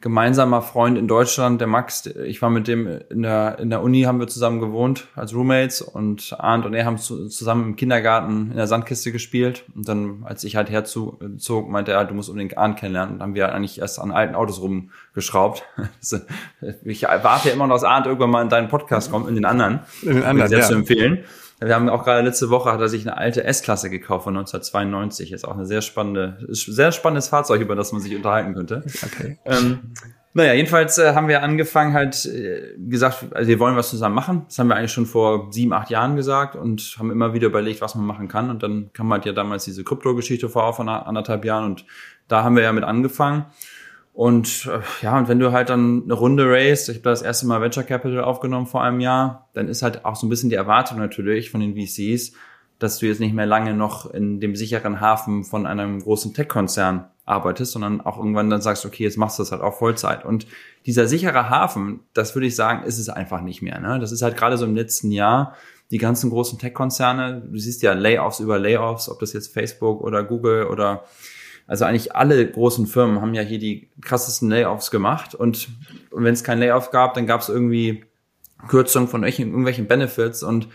[0.00, 4.02] gemeinsamer Freund in Deutschland, der Max, ich war mit dem in der, in der Uni,
[4.02, 8.56] haben wir zusammen gewohnt als Roommates und Arndt und er haben zusammen im Kindergarten in
[8.56, 9.64] der Sandkiste gespielt.
[9.74, 11.18] Und dann, als ich halt herzog,
[11.68, 13.14] meinte er, du musst unbedingt Arndt kennenlernen.
[13.14, 15.64] Und dann haben wir eigentlich erst an alten Autos rumgeschraubt.
[16.84, 19.44] ich warte ja immer noch, dass Arndt irgendwann mal in deinen Podcast kommt, in den
[19.44, 19.80] anderen.
[20.02, 20.66] In den anderen, sehr ja.
[20.66, 21.24] zu empfehlen.
[21.66, 25.32] Wir haben auch gerade letzte Woche hat er sich eine alte S-Klasse gekauft von 1992.
[25.32, 28.82] Ist auch eine sehr spannende, sehr spannendes Fahrzeug, über das man sich unterhalten könnte.
[29.04, 29.38] Okay.
[29.44, 29.92] Ähm,
[30.34, 34.42] naja, jedenfalls äh, haben wir angefangen halt äh, gesagt, also wir wollen was zusammen machen.
[34.48, 37.82] Das haben wir eigentlich schon vor sieben, acht Jahren gesagt und haben immer wieder überlegt,
[37.82, 38.48] was man machen kann.
[38.48, 41.84] Und dann kam halt ja damals diese Krypto-Geschichte vor von anderthalb Jahren und
[42.28, 43.44] da haben wir ja mit angefangen.
[44.12, 47.46] Und äh, ja, und wenn du halt dann eine Runde raced, ich habe das erste
[47.46, 50.56] Mal Venture Capital aufgenommen vor einem Jahr, dann ist halt auch so ein bisschen die
[50.56, 52.32] Erwartung natürlich von den VCs,
[52.78, 57.06] dass du jetzt nicht mehr lange noch in dem sicheren Hafen von einem großen Tech-Konzern
[57.24, 60.24] arbeitest, sondern auch irgendwann dann sagst, okay, jetzt machst du das halt auch Vollzeit.
[60.24, 60.46] Und
[60.84, 63.80] dieser sichere Hafen, das würde ich sagen, ist es einfach nicht mehr.
[63.80, 63.98] Ne?
[64.00, 65.54] Das ist halt gerade so im letzten Jahr,
[65.90, 70.24] die ganzen großen Tech-Konzerne, du siehst ja Layoffs über Layoffs, ob das jetzt Facebook oder
[70.24, 71.04] Google oder
[71.66, 75.68] also eigentlich alle großen Firmen haben ja hier die krassesten Layoffs gemacht und,
[76.10, 78.04] wenn es kein Layoff gab, dann gab es irgendwie
[78.68, 80.68] Kürzung von irgendwelchen Benefits und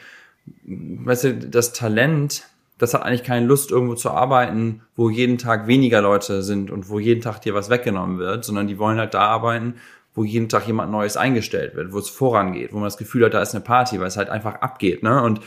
[0.66, 2.44] weißt du, das Talent,
[2.78, 6.90] das hat eigentlich keine Lust, irgendwo zu arbeiten, wo jeden Tag weniger Leute sind und
[6.90, 9.76] wo jeden Tag dir was weggenommen wird, sondern die wollen halt da arbeiten,
[10.14, 13.34] wo jeden Tag jemand Neues eingestellt wird, wo es vorangeht, wo man das Gefühl hat,
[13.34, 15.22] da ist eine Party, weil es halt einfach abgeht, ne?
[15.22, 15.42] Und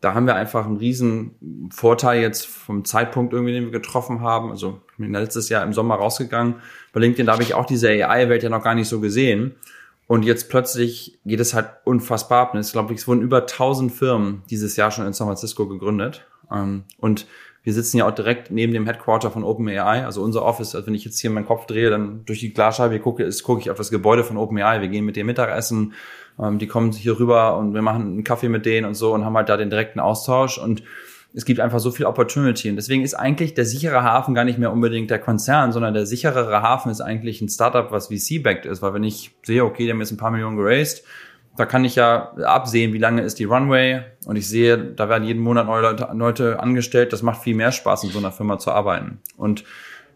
[0.00, 4.50] da haben wir einfach einen riesen Vorteil jetzt vom Zeitpunkt irgendwie, den wir getroffen haben.
[4.50, 6.56] Also ich bin letztes Jahr im Sommer rausgegangen.
[6.92, 9.56] Bei LinkedIn, da habe ich auch diese AI-Welt ja noch gar nicht so gesehen.
[10.06, 12.54] Und jetzt plötzlich geht es halt unfassbar ab.
[12.54, 16.26] Ich glaube, es wurden über 1000 Firmen dieses Jahr schon in San Francisco gegründet.
[16.50, 17.26] Ähm, und
[17.68, 20.74] wir sitzen ja auch direkt neben dem Headquarter von OpenAI, also unser Office.
[20.74, 23.60] Also wenn ich jetzt hier meinen Kopf drehe, dann durch die Glasscheibe gucke, ist, gucke
[23.60, 24.80] ich auf das Gebäude von OpenAI.
[24.80, 25.92] Wir gehen mit dem Mittagessen.
[26.40, 29.26] Ähm, die kommen hier rüber und wir machen einen Kaffee mit denen und so und
[29.26, 30.82] haben halt da den direkten Austausch und
[31.34, 32.70] es gibt einfach so viel Opportunity.
[32.70, 36.06] Und deswegen ist eigentlich der sichere Hafen gar nicht mehr unbedingt der Konzern, sondern der
[36.06, 38.80] sicherere Hafen ist eigentlich ein Startup, was VC-backed ist.
[38.80, 41.04] Weil wenn ich sehe, okay, die haben jetzt ein paar Millionen geraced,
[41.58, 44.02] da kann ich ja absehen, wie lange ist die Runway.
[44.26, 47.12] Und ich sehe, da werden jeden Monat neue Leute, Leute angestellt.
[47.12, 49.20] Das macht viel mehr Spaß, in so einer Firma zu arbeiten.
[49.36, 49.64] Und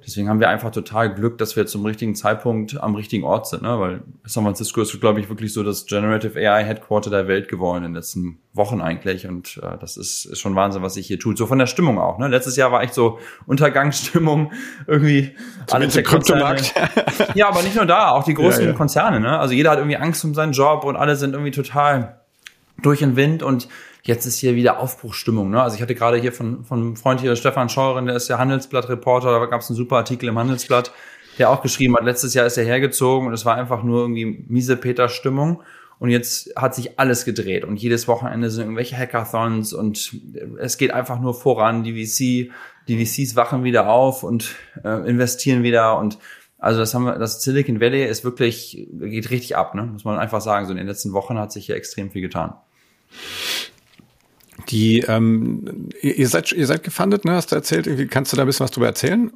[0.05, 3.63] Deswegen haben wir einfach total Glück, dass wir zum richtigen Zeitpunkt am richtigen Ort sind,
[3.63, 3.79] ne?
[3.79, 7.79] weil San Francisco ist, glaube ich, wirklich so das Generative AI Headquarter der Welt geworden
[7.79, 11.19] in den letzten Wochen eigentlich und äh, das ist, ist schon Wahnsinn, was sich hier
[11.19, 11.39] tut.
[11.39, 12.19] So von der Stimmung auch.
[12.19, 12.29] Ne?
[12.29, 14.53] Letztes Jahr war echt so Untergangsstimmung
[14.87, 15.37] irgendwie.
[15.71, 16.75] Alle Kryptomarkt.
[17.35, 18.77] ja, aber nicht nur da, auch die großen ja, ja.
[18.77, 19.21] Konzerne.
[19.21, 19.39] Ne?
[19.39, 22.21] Also jeder hat irgendwie Angst um seinen Job und alle sind irgendwie total
[22.83, 23.69] durch den Wind und
[24.03, 25.51] jetzt ist hier wieder Aufbruchstimmung.
[25.51, 25.63] Ne?
[25.63, 28.39] Also ich hatte gerade hier von, von einem Freund hier, Stefan Scheuren, der ist ja
[28.39, 30.93] Handelsblatt-Reporter, da gab es einen super Artikel im Handelsblatt,
[31.39, 34.45] der auch geschrieben hat, letztes Jahr ist er hergezogen und es war einfach nur irgendwie
[34.49, 35.63] miese Peter-Stimmung.
[35.99, 40.17] Und jetzt hat sich alles gedreht und jedes Wochenende sind irgendwelche Hackathons und
[40.59, 41.85] es geht einfach nur voran.
[41.85, 42.51] Die VC,
[42.89, 46.19] die VCs wachen wieder auf und äh, investieren wieder und
[46.59, 49.83] also das haben wir, das Silicon Valley ist wirklich, geht richtig ab, ne?
[49.83, 50.67] muss man einfach sagen.
[50.67, 52.55] So in den letzten Wochen hat sich hier extrem viel getan.
[54.69, 57.33] Die, ähm, ihr seid, ihr seid gefundet, ne?
[57.33, 58.11] Hast du erzählt?
[58.11, 59.31] Kannst du da ein bisschen was drüber erzählen?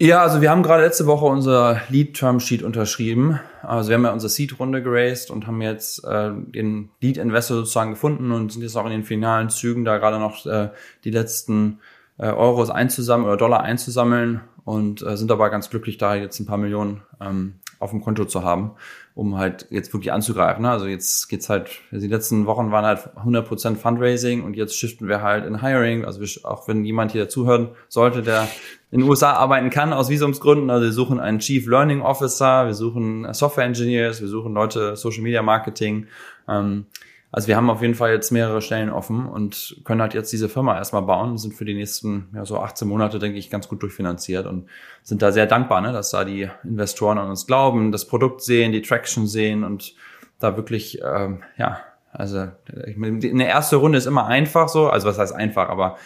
[0.00, 3.40] Ja, also wir haben gerade letzte Woche unser Lead-Term-Sheet unterschrieben.
[3.62, 8.30] Also wir haben ja unsere Seed-Runde geraced und haben jetzt äh, den Lead-Investor sozusagen gefunden
[8.30, 10.68] und sind jetzt auch in den finalen Zügen, da gerade noch äh,
[11.02, 11.80] die letzten
[12.16, 16.46] äh, Euros einzusammeln oder Dollar einzusammeln und äh, sind dabei ganz glücklich, da jetzt ein
[16.46, 18.72] paar Millionen ähm, auf dem Konto zu haben,
[19.18, 20.62] um halt jetzt wirklich anzugreifen.
[20.62, 20.70] Ne?
[20.70, 25.22] Also jetzt geht's halt, die letzten Wochen waren halt 100% Fundraising und jetzt shiften wir
[25.22, 26.04] halt in Hiring.
[26.04, 28.46] Also wir, auch wenn jemand hier zuhören sollte, der
[28.92, 32.74] in den USA arbeiten kann aus Visumsgründen, also wir suchen einen Chief Learning Officer, wir
[32.74, 36.06] suchen Software Engineers, wir suchen Leute Social Media Marketing.
[36.48, 36.86] Ähm,
[37.30, 40.48] also wir haben auf jeden Fall jetzt mehrere Stellen offen und können halt jetzt diese
[40.48, 43.82] Firma erstmal bauen, sind für die nächsten ja, so 18 Monate, denke ich, ganz gut
[43.82, 44.66] durchfinanziert und
[45.02, 48.72] sind da sehr dankbar, ne, dass da die Investoren an uns glauben, das Produkt sehen,
[48.72, 49.94] die Traction sehen und
[50.38, 51.80] da wirklich, ähm, ja,
[52.12, 55.98] also eine erste Runde ist immer einfach so, also was heißt einfach, aber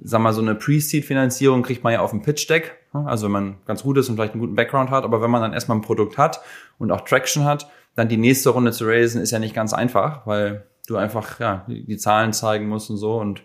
[0.00, 3.56] sag mal, so eine Pre-Seed-Finanzierung kriegt man ja auf dem Pitch-Deck, ne, also wenn man
[3.66, 5.82] ganz gut ist und vielleicht einen guten Background hat, aber wenn man dann erstmal ein
[5.82, 6.40] Produkt hat
[6.78, 10.24] und auch Traction hat, dann die nächste Runde zu raisen ist ja nicht ganz einfach,
[10.24, 13.42] weil du einfach ja die, Zahlen zeigen musst und so und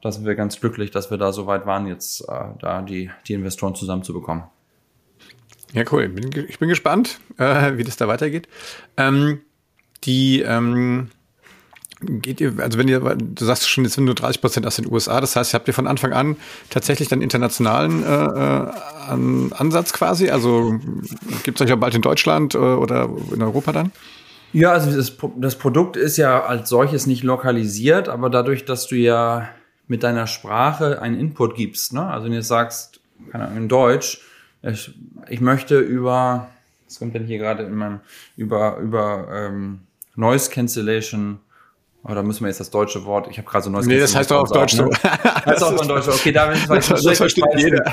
[0.00, 3.10] da sind wir ganz glücklich, dass wir da so weit waren, jetzt äh, da die,
[3.28, 4.44] die Investoren zusammenzubekommen.
[5.74, 6.10] Ja, cool.
[6.48, 8.48] Ich bin gespannt, äh, wie das da weitergeht.
[8.96, 9.42] Ähm,
[10.04, 11.10] die ähm,
[12.00, 14.90] geht ihr, also wenn ihr, du sagst schon, jetzt sind nur 30 Prozent aus den
[14.90, 16.36] USA, das heißt, habt ihr von Anfang an
[16.70, 18.72] tatsächlich dann internationalen äh, äh
[19.10, 20.30] Ansatz quasi?
[20.30, 20.78] Also
[21.42, 23.92] gibt es euch ja bald in Deutschland äh, oder in Europa dann?
[24.52, 28.96] Ja, also das, das Produkt ist ja als solches nicht lokalisiert, aber dadurch, dass du
[28.96, 29.48] ja
[29.86, 32.04] mit deiner Sprache einen Input gibst, ne?
[32.06, 34.20] also wenn du sagst, keine Ahnung, in Deutsch,
[34.62, 34.94] ich,
[35.28, 36.48] ich möchte über,
[36.86, 38.00] was kommt denn hier gerade in meinem,
[38.36, 39.80] über, über ähm,
[40.16, 41.40] Noise Cancellation
[42.02, 43.28] oder müssen wir jetzt das deutsche Wort?
[43.30, 43.86] Ich habe gerade so neues.
[43.86, 44.86] Nee, das heißt doch auf Deutsch so.
[44.86, 44.90] Ne?
[45.46, 46.08] heißt auch auf Deutsch.
[46.08, 47.84] Okay, da bin ich das, das versteht jeder.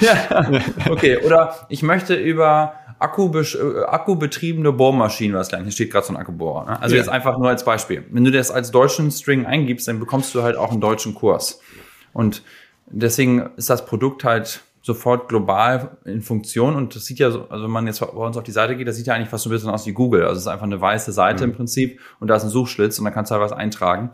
[0.00, 1.18] ja, okay.
[1.24, 6.66] Oder ich möchte über äh, akkubetriebene Bohrmaschinen, was gleich, hier steht gerade so ein Akkubohrer.
[6.66, 6.80] Ne?
[6.80, 7.00] Also ja.
[7.00, 8.04] jetzt einfach nur als Beispiel.
[8.10, 11.60] Wenn du das als deutschen String eingibst, dann bekommst du halt auch einen deutschen Kurs.
[12.12, 12.42] Und
[12.86, 17.64] deswegen ist das Produkt halt sofort global in Funktion und das sieht ja so, also
[17.64, 19.50] wenn man jetzt bei uns auf die Seite geht, das sieht ja eigentlich fast so
[19.50, 20.22] ein bisschen aus wie Google.
[20.22, 21.52] Also es ist einfach eine weiße Seite mhm.
[21.52, 24.10] im Prinzip und da ist ein Suchschlitz und da kannst du halt was eintragen.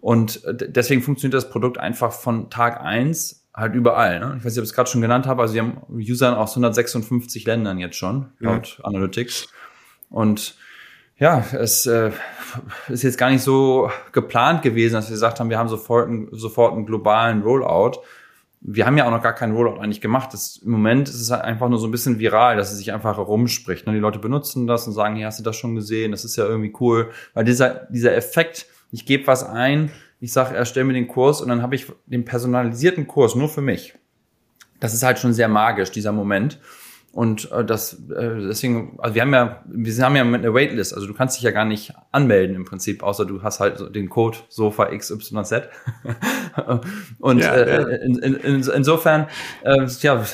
[0.00, 4.20] Und deswegen funktioniert das Produkt einfach von Tag eins halt überall.
[4.20, 4.36] Ne?
[4.38, 5.42] Ich weiß nicht, ob ich es gerade schon genannt habe.
[5.42, 8.84] Also sie haben User aus 156 Ländern jetzt schon, laut ja.
[8.84, 9.48] Analytics.
[10.08, 10.56] Und
[11.18, 12.12] ja, es äh,
[12.88, 16.28] ist jetzt gar nicht so geplant gewesen, dass wir gesagt haben, wir haben sofort, einen,
[16.30, 18.00] sofort einen globalen Rollout.
[18.60, 20.32] Wir haben ja auch noch gar keinen Rollout eigentlich gemacht.
[20.32, 22.92] Das, Im Moment ist es halt einfach nur so ein bisschen viral, dass es sich
[22.92, 23.86] einfach herumspricht.
[23.86, 23.92] Ne?
[23.92, 26.10] Die Leute benutzen das und sagen, hey, hast du das schon gesehen?
[26.10, 27.10] Das ist ja irgendwie cool.
[27.34, 31.48] Weil dieser, dieser Effekt, ich gebe was ein, ich sage, erstell mir den Kurs und
[31.48, 33.94] dann habe ich den personalisierten Kurs nur für mich.
[34.80, 36.58] Das ist halt schon sehr magisch, dieser Moment.
[37.12, 41.06] Und äh, das äh, deswegen, also wir haben ja, wir haben ja eine Waitlist, also
[41.06, 44.38] du kannst dich ja gar nicht anmelden im Prinzip, außer du hast halt den Code
[44.48, 45.52] Sofa XYZ.
[47.18, 47.88] und ja, äh, ja.
[47.98, 49.26] In, in, in, insofern,
[49.62, 50.24] äh, ja,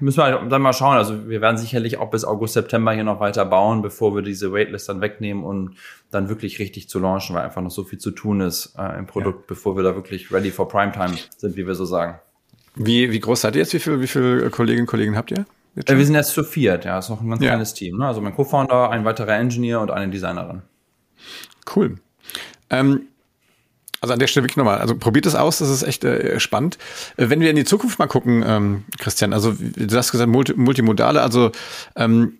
[0.00, 0.96] müssen wir halt dann mal schauen.
[0.96, 4.52] Also wir werden sicherlich auch bis August, September hier noch weiter bauen, bevor wir diese
[4.52, 5.76] Waitlist dann wegnehmen und
[6.10, 9.06] dann wirklich richtig zu launchen, weil einfach noch so viel zu tun ist äh, im
[9.06, 9.44] Produkt, ja.
[9.48, 12.18] bevor wir da wirklich ready for Primetime sind, wie wir so sagen.
[12.74, 13.72] Wie, wie groß seid ihr jetzt?
[13.72, 15.46] Wie viele wie viel Kolleginnen und Kollegen habt ihr?
[15.76, 17.50] Äh, wir sind jetzt zu viert, ja, ist noch ein ganz ja.
[17.50, 17.98] kleines Team.
[17.98, 18.06] Ne?
[18.06, 20.62] Also mein Co-Founder, ein weiterer Engineer und eine Designerin.
[21.74, 21.96] Cool.
[22.70, 23.08] Ähm,
[24.00, 26.76] also an der Stelle wirklich nochmal, also probiert es aus, das ist echt äh, spannend.
[27.16, 30.52] Äh, wenn wir in die Zukunft mal gucken, ähm, Christian, also du hast gesagt, multi
[30.54, 31.52] multimodale, also
[31.96, 32.34] ähm,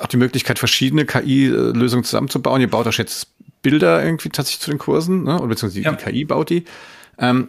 [0.00, 2.62] auch die Möglichkeit, verschiedene KI-Lösungen zusammenzubauen.
[2.62, 3.28] Ihr baut auch jetzt
[3.60, 5.38] Bilder irgendwie tatsächlich zu den Kursen, ne?
[5.38, 5.92] oder beziehungsweise ja.
[5.92, 6.64] die KI baut die.
[7.18, 7.48] Ähm,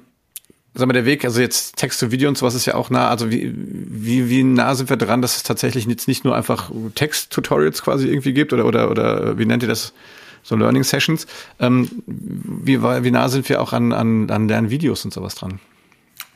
[0.74, 3.10] sag mal, der Weg, also jetzt Text zu Video und sowas ist ja auch nah,
[3.10, 6.72] also wie, wie, wie nah sind wir dran, dass es tatsächlich jetzt nicht nur einfach
[6.96, 9.94] Text-Tutorials quasi irgendwie gibt oder, oder, oder wie nennt ihr das?
[10.42, 11.28] So Learning Sessions.
[11.60, 15.60] Ähm, wie, wie nah sind wir auch an, an, an Lernvideos und sowas dran?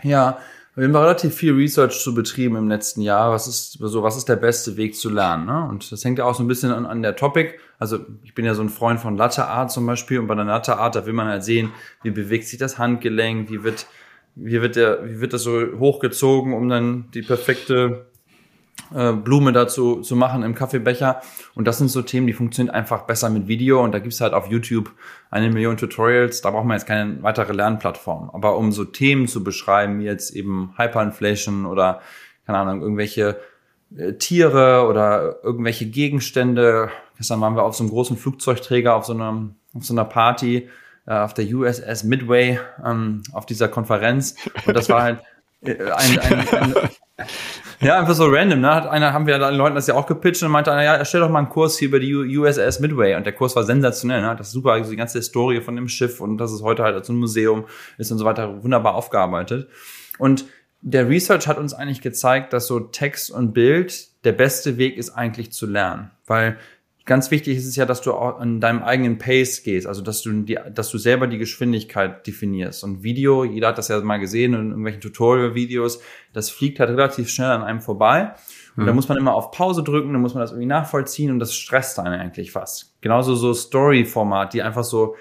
[0.03, 0.39] Ja,
[0.75, 3.31] wir haben relativ viel Research zu betrieben im letzten Jahr.
[3.31, 5.45] Was ist so, was ist der beste Weg zu lernen?
[5.45, 5.67] Ne?
[5.69, 7.53] Und das hängt ja auch so ein bisschen an, an der Topic.
[7.77, 10.45] Also ich bin ja so ein Freund von Latte Art zum Beispiel und bei der
[10.45, 13.85] Latte Art, da will man halt sehen, wie bewegt sich das Handgelenk, wie wird
[14.35, 18.07] wie wird der, wie wird das so hochgezogen, um dann die perfekte
[18.93, 21.21] äh, Blume dazu zu machen im Kaffeebecher.
[21.55, 23.83] Und das sind so Themen, die funktionieren einfach besser mit Video.
[23.83, 24.91] Und da gibt's halt auf YouTube
[25.29, 26.41] eine Million Tutorials.
[26.41, 28.29] Da braucht man jetzt keine weitere Lernplattform.
[28.33, 32.01] Aber um so Themen zu beschreiben, wie jetzt eben Hyperinflation oder,
[32.45, 33.39] keine Ahnung, irgendwelche
[33.95, 36.89] äh, Tiere oder irgendwelche Gegenstände.
[37.17, 40.69] Gestern waren wir auf so einem großen Flugzeugträger auf so einer, auf so einer Party
[41.05, 44.35] äh, auf der USS Midway ähm, auf dieser Konferenz.
[44.65, 45.19] Und das war halt
[45.61, 46.73] äh, ein, ein, ein
[47.81, 48.73] ja, einfach so random, ne?
[48.73, 51.21] Hat einer, haben wir den Leuten das ja auch gepitcht und meinte einer, ja, erstell
[51.21, 53.15] doch mal einen Kurs hier über die USS Midway.
[53.15, 54.35] Und der Kurs war sensationell, ne?
[54.37, 56.95] Das ist super, also die ganze Historie von dem Schiff und dass es heute halt
[56.95, 57.65] als ein Museum
[57.97, 59.69] ist und so weiter, wunderbar aufgearbeitet.
[60.17, 60.45] Und
[60.81, 65.11] der Research hat uns eigentlich gezeigt, dass so Text und Bild der beste Weg ist
[65.11, 66.11] eigentlich zu lernen.
[66.25, 66.57] Weil
[67.05, 70.21] ganz wichtig ist es ja, dass du auch an deinem eigenen Pace gehst, also dass
[70.21, 72.83] du die, dass du selber die Geschwindigkeit definierst.
[72.83, 77.29] Und Video, jeder hat das ja mal gesehen in irgendwelchen Tutorial-Videos, das fliegt halt relativ
[77.29, 78.33] schnell an einem vorbei.
[78.75, 78.87] Und mhm.
[78.87, 81.53] da muss man immer auf Pause drücken, dann muss man das irgendwie nachvollziehen und das
[81.53, 82.95] stresst einen eigentlich fast.
[83.01, 85.15] Genauso so Story-Format, die einfach so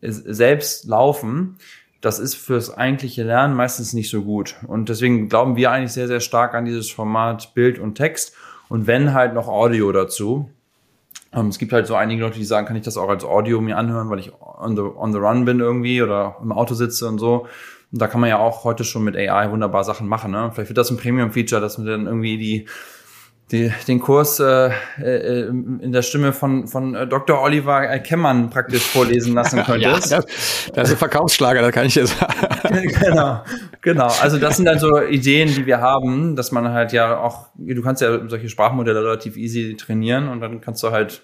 [0.00, 1.58] selbst laufen.
[2.00, 4.56] Das ist fürs eigentliche Lernen meistens nicht so gut.
[4.66, 8.34] Und deswegen glauben wir eigentlich sehr, sehr stark an dieses Format Bild und Text.
[8.68, 10.50] Und wenn halt noch Audio dazu,
[11.32, 13.76] es gibt halt so einige Leute, die sagen, kann ich das auch als Audio mir
[13.76, 17.18] anhören, weil ich on the, on the run bin irgendwie oder im Auto sitze und
[17.18, 17.46] so.
[17.92, 20.32] Und da kann man ja auch heute schon mit AI wunderbar Sachen machen.
[20.32, 20.50] Ne?
[20.52, 22.66] Vielleicht wird das ein Premium-Feature, dass man dann irgendwie die,
[23.50, 27.40] die den Kurs äh, äh, in der Stimme von, von äh, Dr.
[27.40, 29.82] Oliver Kemmern praktisch vorlesen lassen könnte.
[29.82, 32.88] ja, das, das ist ein Verkaufsschlager, das kann ich jetzt sagen.
[33.00, 33.42] genau,
[33.80, 34.08] genau.
[34.20, 37.82] Also das sind dann so Ideen, die wir haben, dass man halt ja auch, du
[37.82, 41.22] kannst ja solche Sprachmodelle relativ easy trainieren und dann kannst du halt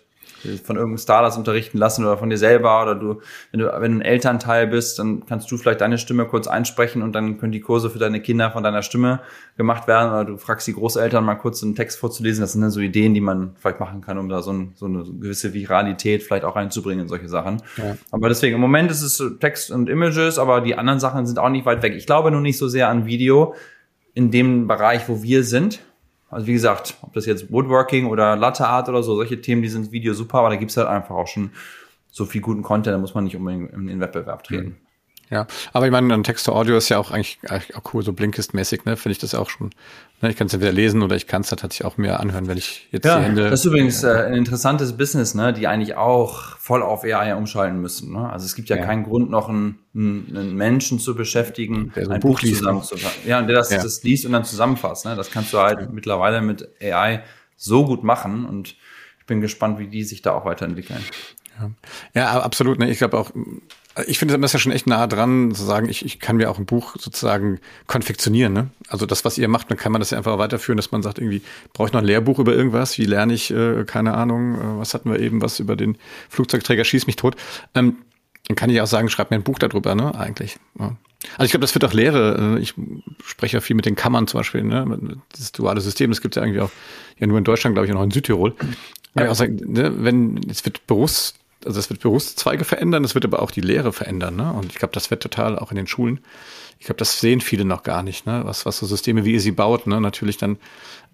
[0.63, 3.93] von irgendeinem Star das unterrichten lassen oder von dir selber oder du, wenn du, wenn
[3.93, 7.53] du ein Elternteil bist, dann kannst du vielleicht deine Stimme kurz einsprechen und dann können
[7.53, 9.21] die Kurse für deine Kinder von deiner Stimme
[9.57, 12.41] gemacht werden oder du fragst die Großeltern mal kurz einen Text vorzulesen.
[12.43, 14.87] Das sind dann so Ideen, die man vielleicht machen kann, um da so, ein, so
[14.87, 17.63] eine gewisse Viralität vielleicht auch reinzubringen in solche Sachen.
[17.77, 17.97] Ja.
[18.11, 21.49] Aber deswegen, im Moment ist es Text und Images, aber die anderen Sachen sind auch
[21.49, 21.95] nicht weit weg.
[21.97, 23.55] Ich glaube nur nicht so sehr an Video
[24.15, 25.81] in dem Bereich, wo wir sind
[26.29, 29.69] also wie gesagt, ob das jetzt Woodworking oder Latte Art oder so, solche Themen, die
[29.69, 31.51] sind Video super, aber da gibt's halt einfach auch schon
[32.11, 34.77] so viel guten Content, da muss man nicht unbedingt in den Wettbewerb treten.
[35.29, 38.85] Ja, aber ich meine, ein Text-to-Audio ist ja auch eigentlich, eigentlich auch cool, so Blinkist-mäßig,
[38.85, 38.97] ne?
[38.97, 39.71] Finde ich das auch schon.
[40.21, 40.31] Ne?
[40.31, 42.87] Ich kann es entweder lesen oder ich kann es tatsächlich auch mehr anhören, wenn ich
[42.93, 43.51] jetzt ja, die Hände.
[43.51, 45.53] Das ist übrigens äh, ein interessantes Business, ne?
[45.53, 48.13] Die eigentlich auch voll auf AI umschalten müssen.
[48.13, 48.31] Ne?
[48.31, 48.85] Also es gibt ja, ja.
[48.85, 53.23] keinen Grund, noch einen, einen Menschen zu beschäftigen, der so ein, ein Buch, Buch zusammenzufassen.
[53.27, 53.83] Ja, und der das, ja.
[53.83, 55.07] das liest und dann zusammenfasst.
[55.07, 55.17] Ne?
[55.17, 57.25] Das kannst du halt mittlerweile mit AI
[57.57, 58.77] so gut machen und
[59.19, 61.05] ich bin gespannt, wie die sich da auch weiterentwickeln.
[61.59, 61.71] Ja,
[62.15, 62.79] ja absolut.
[62.79, 62.89] Ne?
[62.91, 63.33] Ich glaube auch,
[64.07, 66.51] ich finde, das ist ja schon echt nah dran, zu sagen, ich, ich kann mir
[66.51, 68.53] auch ein Buch sozusagen konfektionieren.
[68.53, 68.71] Ne?
[68.89, 71.19] Also das, was ihr macht, dann kann man das ja einfach weiterführen, dass man sagt,
[71.19, 72.99] irgendwie, brauche ich noch ein Lehrbuch über irgendwas?
[72.99, 75.97] Wie lerne ich, äh, keine Ahnung, äh, was hatten wir eben, was über den
[76.29, 77.37] Flugzeugträger schießt mich tot.
[77.75, 77.97] Ähm,
[78.49, 80.59] dann kann ich auch sagen, schreib mir ein Buch darüber, ne, eigentlich.
[80.79, 80.97] Ja.
[81.33, 82.57] Also ich glaube, das wird auch Lehre.
[82.59, 82.75] Äh, ich
[83.25, 85.19] spreche ja viel mit den Kammern zum Beispiel, ne?
[85.33, 86.71] Das duale System, das gibt es ja irgendwie auch
[87.19, 88.55] ja nur in Deutschland, glaube ich, und auch in Südtirol.
[89.15, 89.35] Ja.
[89.35, 93.51] Sagen, ne, wenn, es wird bewusst also es wird Berufszweige verändern, es wird aber auch
[93.51, 94.37] die Lehre verändern.
[94.37, 94.53] Ne?
[94.53, 96.21] Und ich glaube, das wird total auch in den Schulen.
[96.79, 98.43] Ich glaube, das sehen viele noch gar nicht, ne?
[98.45, 100.01] was, was so Systeme, wie ihr sie baut, ne?
[100.01, 100.59] natürlich dann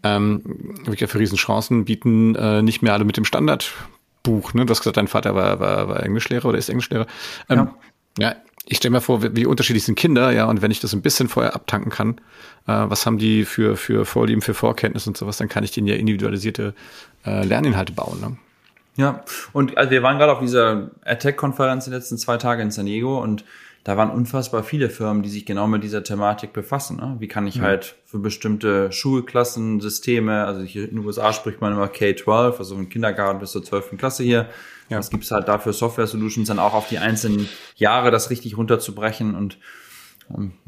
[0.02, 0.42] ähm,
[0.84, 4.54] wirklich für Riesenchancen bieten, äh, nicht mehr alle mit dem Standardbuch.
[4.54, 4.66] Ne?
[4.66, 7.06] Du hast gesagt, dein Vater war, war, war Englischlehrer oder ist Englischlehrer.
[7.48, 7.70] Ähm,
[8.18, 8.30] ja.
[8.30, 8.36] ja,
[8.66, 11.02] ich stelle mir vor, wie, wie unterschiedlich sind Kinder, ja, und wenn ich das ein
[11.02, 12.18] bisschen vorher abtanken kann,
[12.66, 15.86] äh, was haben die für, für Vorlieben, für Vorkenntnisse und sowas, dann kann ich denen
[15.86, 16.74] ja individualisierte
[17.24, 18.20] äh, Lerninhalte bauen.
[18.20, 18.36] Ne?
[18.96, 22.86] Ja, und also wir waren gerade auf dieser Attack-Konferenz die letzten zwei Tage in San
[22.86, 23.44] Diego und
[23.84, 26.98] da waren unfassbar viele Firmen, die sich genau mit dieser Thematik befassen.
[26.98, 27.16] Ne?
[27.18, 27.62] Wie kann ich ja.
[27.62, 32.76] halt für bestimmte Schulklassen, Systeme, also hier in den USA spricht man immer K-12, also
[32.76, 33.96] im Kindergarten bis zur 12.
[33.98, 34.48] Klasse hier.
[34.88, 34.98] Ja.
[34.98, 39.58] Was gibt's halt dafür Software-Solutions, dann auch auf die einzelnen Jahre das richtig runterzubrechen und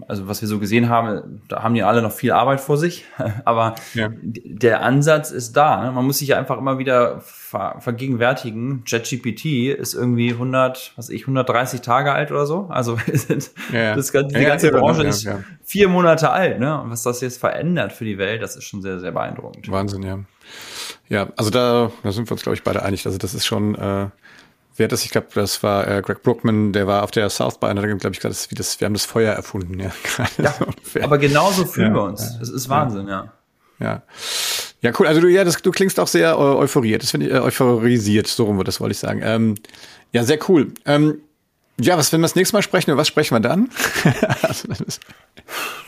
[0.08, 3.04] also was wir so gesehen haben, da haben die alle noch viel Arbeit vor sich,
[3.44, 4.10] aber ja.
[4.22, 5.84] der Ansatz ist da.
[5.84, 5.92] Ne?
[5.92, 8.82] Man muss sich ja einfach immer wieder ver vergegenwärtigen.
[8.86, 12.66] JetGPT ist irgendwie 100, was ich 130 Tage alt oder so.
[12.68, 12.98] Also
[13.72, 13.94] ja.
[13.94, 15.28] das, die ja, ganze Branche ist
[15.62, 16.60] vier Monate alt.
[16.60, 16.80] Ne?
[16.80, 19.70] Und was das jetzt verändert für die Welt, das ist schon sehr, sehr beeindruckend.
[19.70, 20.18] Wahnsinn, ja.
[21.08, 23.06] Ja, also da, da sind wir uns, glaube ich, beide einig.
[23.06, 24.08] Also das ist schon äh,
[24.76, 27.66] wer das, ich glaube, das war äh, Greg Brookman, der war auf der South by
[27.66, 29.90] und hat, glaube ich, gesagt, das, wie das, wir haben das Feuer erfunden, ja.
[30.38, 30.54] ja
[31.02, 32.38] aber genauso fühlen ja, wir uns.
[32.38, 33.32] Das ist Wahnsinn, ja.
[33.80, 34.02] Ja.
[34.80, 35.06] Ja, cool.
[35.06, 37.02] Also du, ja, das, du klingst auch sehr äh, euphoriert.
[37.02, 39.20] Das finde ich, äh, euphorisiert, so rum, das wollte ich sagen.
[39.24, 39.54] Ähm,
[40.12, 40.72] ja, sehr cool.
[40.84, 41.20] Ähm,
[41.80, 43.70] ja, was, wenn wir das nächste Mal sprechen, über was sprechen wir dann?
[44.42, 44.68] also,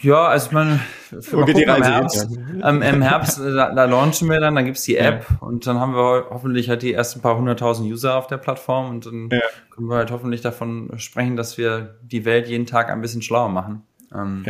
[0.06, 0.80] ja, also ich meine,
[1.12, 2.28] okay, gucken, im Herbst,
[2.62, 5.36] ähm, im Herbst da, da, launchen wir dann, dann gibt's die App ja.
[5.40, 9.06] und dann haben wir hoffentlich halt die ersten paar hunderttausend User auf der Plattform und
[9.06, 9.40] dann ja.
[9.70, 13.48] können wir halt hoffentlich davon sprechen, dass wir die Welt jeden Tag ein bisschen schlauer
[13.48, 13.82] machen.
[14.14, 14.44] Ähm.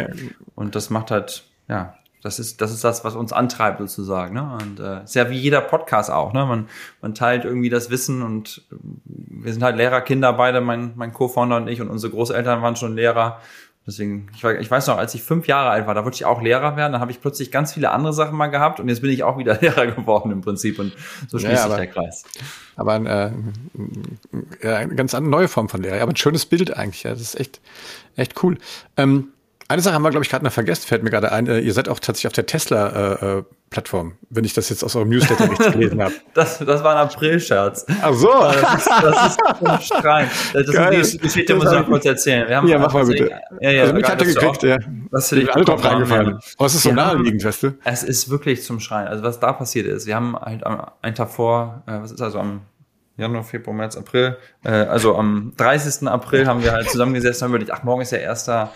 [0.54, 1.94] Und das macht halt, ja,
[2.26, 4.34] das ist, das ist das, was uns antreibt sozusagen.
[4.34, 4.58] Ne?
[4.60, 6.32] Und äh, ist ja wie jeder Podcast auch.
[6.32, 6.44] Ne?
[6.44, 6.68] Man,
[7.00, 11.56] man teilt irgendwie das Wissen und äh, wir sind halt Lehrerkinder beide, mein, mein Co-Founder
[11.56, 13.40] und ich und unsere Großeltern waren schon Lehrer.
[13.86, 16.42] Deswegen, ich, ich weiß noch, als ich fünf Jahre alt war, da wollte ich auch
[16.42, 16.92] Lehrer werden.
[16.92, 19.38] Dann habe ich plötzlich ganz viele andere Sachen mal gehabt und jetzt bin ich auch
[19.38, 20.92] wieder Lehrer geworden im Prinzip und
[21.28, 22.24] so schließt ja, sich der Kreis.
[22.74, 23.30] Aber ein, äh,
[24.60, 26.02] eine ganz neue Form von Lehrer.
[26.02, 27.04] Aber ein schönes Bild eigentlich.
[27.04, 27.10] Ja.
[27.10, 27.60] Das ist echt,
[28.16, 28.58] echt cool.
[28.96, 29.28] Ähm,
[29.68, 31.46] eine Sache haben wir, glaube ich, gerade noch vergessen, fällt mir gerade ein.
[31.48, 34.94] Äh, ihr seid auch tatsächlich auf der Tesla-Plattform, äh, äh wenn ich das jetzt aus
[34.94, 36.14] eurem Newsletter richtig gelesen habe.
[36.34, 37.86] Das, das war ein April-Scherz.
[38.00, 38.28] Ach so.
[38.28, 40.28] Das ist, das ist ein Streit.
[40.52, 41.00] Das Geil.
[41.00, 42.48] ist die Geschichte, muss ich noch kurz erzählen.
[42.48, 43.30] Wir haben ja, mach mal bitte.
[43.60, 44.78] Ja, ja, also mich hat er gekriegt, ja.
[45.10, 46.38] Was du dich alle drauf reingefallen.
[46.56, 47.74] Aber es ist so naheliegend, weißt du?
[47.84, 49.08] Es ist wirklich zum Schreien.
[49.08, 52.38] Also was da passiert ist, wir haben halt einen Tag vor, äh, was ist also
[52.38, 52.62] am
[53.16, 54.36] Januar, Februar, März, April.
[54.62, 56.06] Äh, also am 30.
[56.06, 58.72] April haben wir halt zusammengesessen und haben überlegt, ach, morgen ist ja erster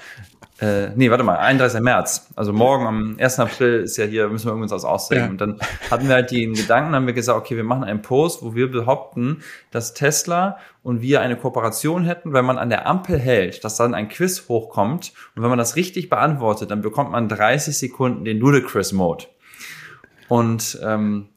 [0.60, 1.80] äh, nee, warte mal, 31.
[1.80, 2.28] März.
[2.36, 3.38] Also morgen am 1.
[3.38, 5.24] April ist ja hier, müssen wir irgendwas ausdenken.
[5.24, 5.30] Ja.
[5.30, 8.42] Und dann hatten wir halt den Gedanken, haben wir gesagt, okay, wir machen einen Post,
[8.42, 13.18] wo wir behaupten, dass Tesla und wir eine Kooperation hätten, wenn man an der Ampel
[13.18, 15.12] hält, dass dann ein Quiz hochkommt.
[15.34, 19.24] Und wenn man das richtig beantwortet, dann bekommt man 30 Sekunden den Ludicrous Mode.
[20.28, 21.28] Und ähm,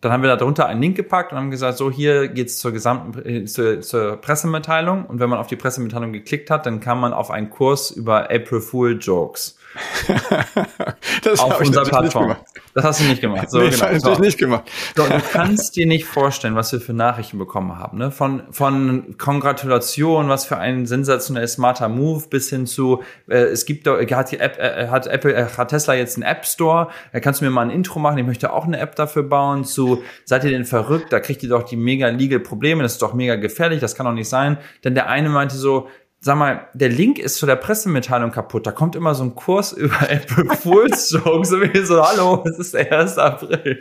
[0.00, 2.72] dann haben wir da drunter einen Link gepackt und haben gesagt, so hier geht's zur
[2.72, 7.00] gesamten äh, zur, zur Pressemitteilung und wenn man auf die Pressemitteilung geklickt hat, dann kam
[7.00, 9.58] man auf einen Kurs über April Fool Jokes.
[11.22, 12.36] das auf unserer Plattform.
[12.74, 13.50] Das hast du nicht gemacht.
[13.50, 13.86] So, nee, genau.
[13.90, 14.14] Das so.
[14.18, 14.64] nicht gemacht.
[14.96, 17.98] So, du kannst dir nicht vorstellen, was wir für Nachrichten bekommen haben.
[17.98, 18.10] Ne?
[18.10, 23.86] Von, von Kongratulation, was für ein sensationell smarter Move, bis hin zu, äh, es gibt
[23.86, 27.20] doch, hat, die App, äh, hat Apple, äh, hat Tesla jetzt einen App Store, äh,
[27.20, 30.02] kannst du mir mal ein Intro machen, ich möchte auch eine App dafür bauen, zu,
[30.24, 33.14] seid ihr denn verrückt, da kriegt ihr doch die mega legal Probleme, das ist doch
[33.14, 34.58] mega gefährlich, das kann doch nicht sein.
[34.84, 35.88] Denn der eine meinte so,
[36.20, 38.66] sag mal, der Link ist zu der Pressemitteilung kaputt.
[38.66, 41.52] Da kommt immer so ein Kurs über Apple Fools Jokes.
[41.52, 43.18] Und wir so, hallo, es ist der 1.
[43.18, 43.80] April.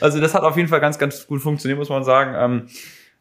[0.00, 2.34] Also das hat auf jeden Fall ganz, ganz gut funktioniert, muss man sagen.
[2.36, 2.68] Ähm,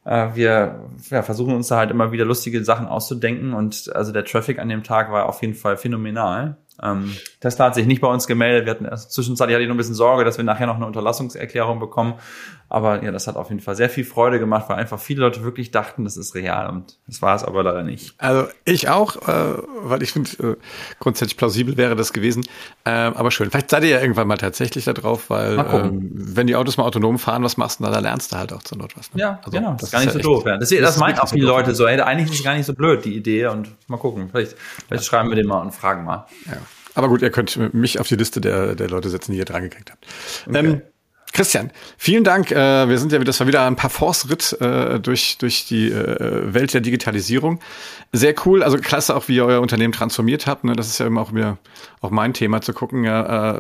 [0.04, 3.54] äh, wir ja, versuchen uns da halt immer wieder lustige Sachen auszudenken.
[3.54, 6.58] Und also der Traffic an dem Tag war auf jeden Fall phänomenal.
[6.84, 8.66] Ähm, Tesla hat sich nicht bei uns gemeldet.
[8.66, 10.86] Wir hatten erst zwischenzeitlich hatte ich noch ein bisschen Sorge, dass wir nachher noch eine
[10.86, 12.16] Unterlassungserklärung bekommen.
[12.70, 15.44] Aber ja, das hat auf jeden Fall sehr viel Freude gemacht, weil einfach viele Leute
[15.44, 18.14] wirklich dachten, das ist real und das war es aber leider nicht.
[18.18, 20.56] Also ich auch, äh, weil ich finde, äh,
[21.00, 22.46] grundsätzlich plausibel wäre das gewesen.
[22.84, 23.50] Äh, aber schön.
[23.52, 26.84] Vielleicht seid ihr ja irgendwann mal tatsächlich da drauf, weil ähm, wenn die Autos mal
[26.84, 27.92] autonom fahren, was machst du da?
[27.92, 29.14] Da lernst du halt auch zur Not was.
[29.14, 29.22] Ne?
[29.22, 29.74] Ja, also, genau.
[29.74, 30.44] Das, ist gar nicht so doof.
[30.46, 30.58] Ja.
[30.58, 31.88] Das, das, das meint auch viele Leute so.
[31.88, 33.48] Hey, eigentlich ist es gar nicht so blöd, die Idee.
[33.48, 34.30] Und mal gucken.
[34.30, 35.10] Vielleicht, vielleicht ja.
[35.10, 36.26] schreiben wir den mal und fragen mal.
[36.46, 36.58] Ja.
[36.96, 39.62] Aber gut, ihr könnt mich auf die Liste der, der Leute setzen, die ihr dran
[39.62, 40.08] gekriegt habt.
[40.48, 40.58] Okay.
[40.58, 40.82] Ähm,
[41.38, 41.70] Christian,
[42.00, 42.50] vielen Dank.
[42.50, 46.52] Äh, wir sind ja, das war wieder ein paar Force-Ritt äh, durch, durch die äh,
[46.52, 47.60] Welt der Digitalisierung.
[48.12, 50.64] Sehr cool, also klasse auch, wie ihr euer Unternehmen transformiert habt.
[50.64, 50.76] Ne?
[50.76, 51.60] Das ist ja immer auch mir
[52.02, 53.06] auch mein Thema zu gucken.
[53.06, 53.60] Äh,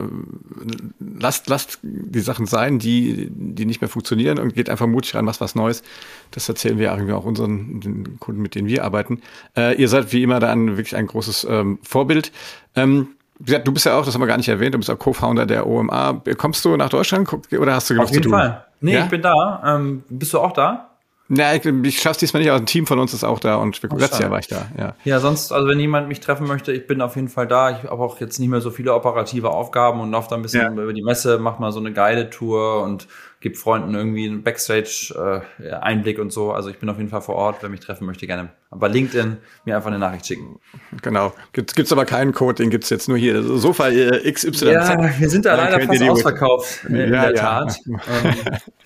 [1.19, 5.27] lasst, lasst die Sachen sein, die, die nicht mehr funktionieren und geht einfach mutig ran,
[5.27, 5.83] was was Neues.
[6.31, 9.21] Das erzählen wir irgendwie auch unseren den Kunden, mit denen wir arbeiten.
[9.55, 12.31] Äh, ihr seid wie immer da ein, wirklich ein großes ähm, Vorbild.
[12.75, 15.45] Ähm, du bist ja auch, das haben wir gar nicht erwähnt, du bist auch Co-Founder
[15.45, 16.21] der OMA.
[16.37, 18.39] Kommst du nach Deutschland oder hast du genug Auf jeden zu tun?
[18.39, 18.65] Fall.
[18.81, 19.03] Nee, ja?
[19.03, 19.63] ich bin da.
[19.65, 20.89] Ähm, bist du auch da?
[21.29, 23.81] Ja, ich, ich schaff's diesmal nicht, aber ein Team von uns ist auch da und
[23.89, 24.95] oh, letztes Jahr war ich da, ja.
[25.03, 27.71] Ja, sonst, also wenn jemand mich treffen möchte, ich bin auf jeden Fall da.
[27.71, 30.61] Ich habe auch jetzt nicht mehr so viele operative Aufgaben und laufe da ein bisschen
[30.61, 30.83] ja.
[30.83, 33.07] über die Messe, mach mal so eine Guided-Tour und
[33.41, 36.53] gebe Freunden irgendwie einen Backstage-Einblick äh, und so.
[36.53, 38.49] Also ich bin auf jeden Fall vor Ort, wer mich treffen möchte, gerne.
[38.71, 40.59] Aber LinkedIn mir einfach eine Nachricht schicken.
[41.01, 41.33] Genau.
[41.51, 43.43] Gibt gibt's aber keinen Code, den gibt's jetzt nur hier.
[43.43, 44.71] Sofa äh, XY.
[44.71, 47.65] Ja, wir sind da leider fast ausverkauft, in, ja, der ja.
[47.65, 47.77] Tat.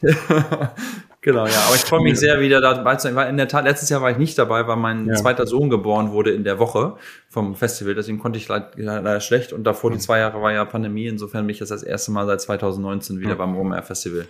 [1.24, 1.62] Genau, ja.
[1.68, 3.30] Aber ich freue mich sehr, wieder dabei zu sein.
[3.30, 5.14] In der Tat, letztes Jahr war ich nicht dabei, weil mein ja.
[5.14, 6.96] zweiter Sohn geboren wurde in der Woche
[7.30, 7.94] vom Festival.
[7.94, 9.54] Deswegen konnte ich leider, schlecht.
[9.54, 11.06] Und davor die zwei Jahre war ja Pandemie.
[11.06, 13.36] Insofern bin ich jetzt das erste Mal seit 2019 wieder ja.
[13.36, 14.26] beim OMR Festival.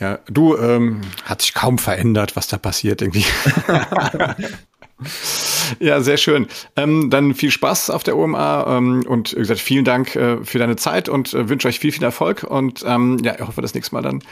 [0.00, 3.26] Ja, du, ähm, hat sich kaum verändert, was da passiert irgendwie.
[5.80, 6.46] Ja, sehr schön.
[6.76, 10.58] Ähm, dann viel Spaß auf der OMA ähm, und wie gesagt, vielen Dank äh, für
[10.58, 12.44] deine Zeit und äh, wünsche euch viel, viel Erfolg.
[12.44, 14.22] Und ähm, ja, ich hoffe, das nächste Mal dann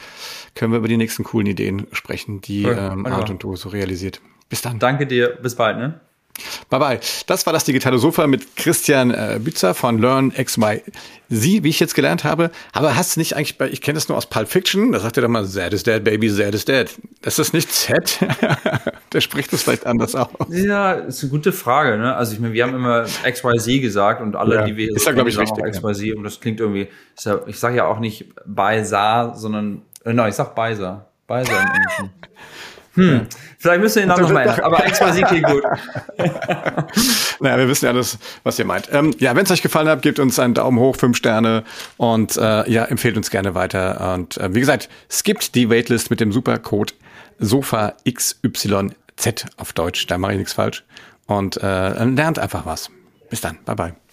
[0.55, 4.21] können wir über die nächsten coolen Ideen sprechen, die ähm, Art und Du so realisiert.
[4.49, 4.79] Bis dann.
[4.79, 5.37] Danke dir.
[5.41, 5.99] Bis bald, ne?
[6.69, 6.99] Bye bye.
[7.27, 10.81] Das war das digitale Sofa mit Christian äh, Bützer von Learn XY.
[11.29, 14.07] Sie, wie ich jetzt gelernt habe, aber hast du nicht eigentlich bei, ich kenne das
[14.07, 16.63] nur aus Pulp Fiction, da sagt er doch mal, Zed is dead, baby, Zed is
[16.63, 16.89] dead.
[17.21, 18.19] Das ist nicht Zed.
[19.13, 20.29] Der spricht das vielleicht anders aus.
[20.49, 22.15] Ja, ist eine gute Frage, ne?
[22.15, 25.11] Also ich meine, wir haben immer XYZ gesagt und alle, ja, die wir ist da,
[25.11, 26.15] glaube ich, richtig, auch XYZ ja.
[26.15, 26.87] und das klingt irgendwie,
[27.19, 31.07] ja, ich sage ja auch nicht Baisa, sondern, äh, nein, ich sag Baisa.
[31.27, 32.09] Baisa im Englischen.
[32.97, 33.27] Hm.
[33.59, 35.63] Vielleicht müssen wir ihn dann noch mal aber XYZ klingt gut.
[37.39, 38.89] naja, wir wissen ja alles, was ihr meint.
[38.91, 41.63] Ähm, ja, wenn es euch gefallen hat, gebt uns einen Daumen hoch, fünf Sterne
[41.97, 44.15] und äh, ja, empfehlt uns gerne weiter.
[44.15, 46.95] Und äh, wie gesagt, skippt die Waitlist mit dem Supercode
[47.39, 50.07] SOFA XYZ auf Deutsch.
[50.07, 50.83] Da mache ich nichts falsch.
[51.27, 52.89] Und äh, lernt einfach was.
[53.29, 53.59] Bis dann.
[53.65, 54.06] Bye bye.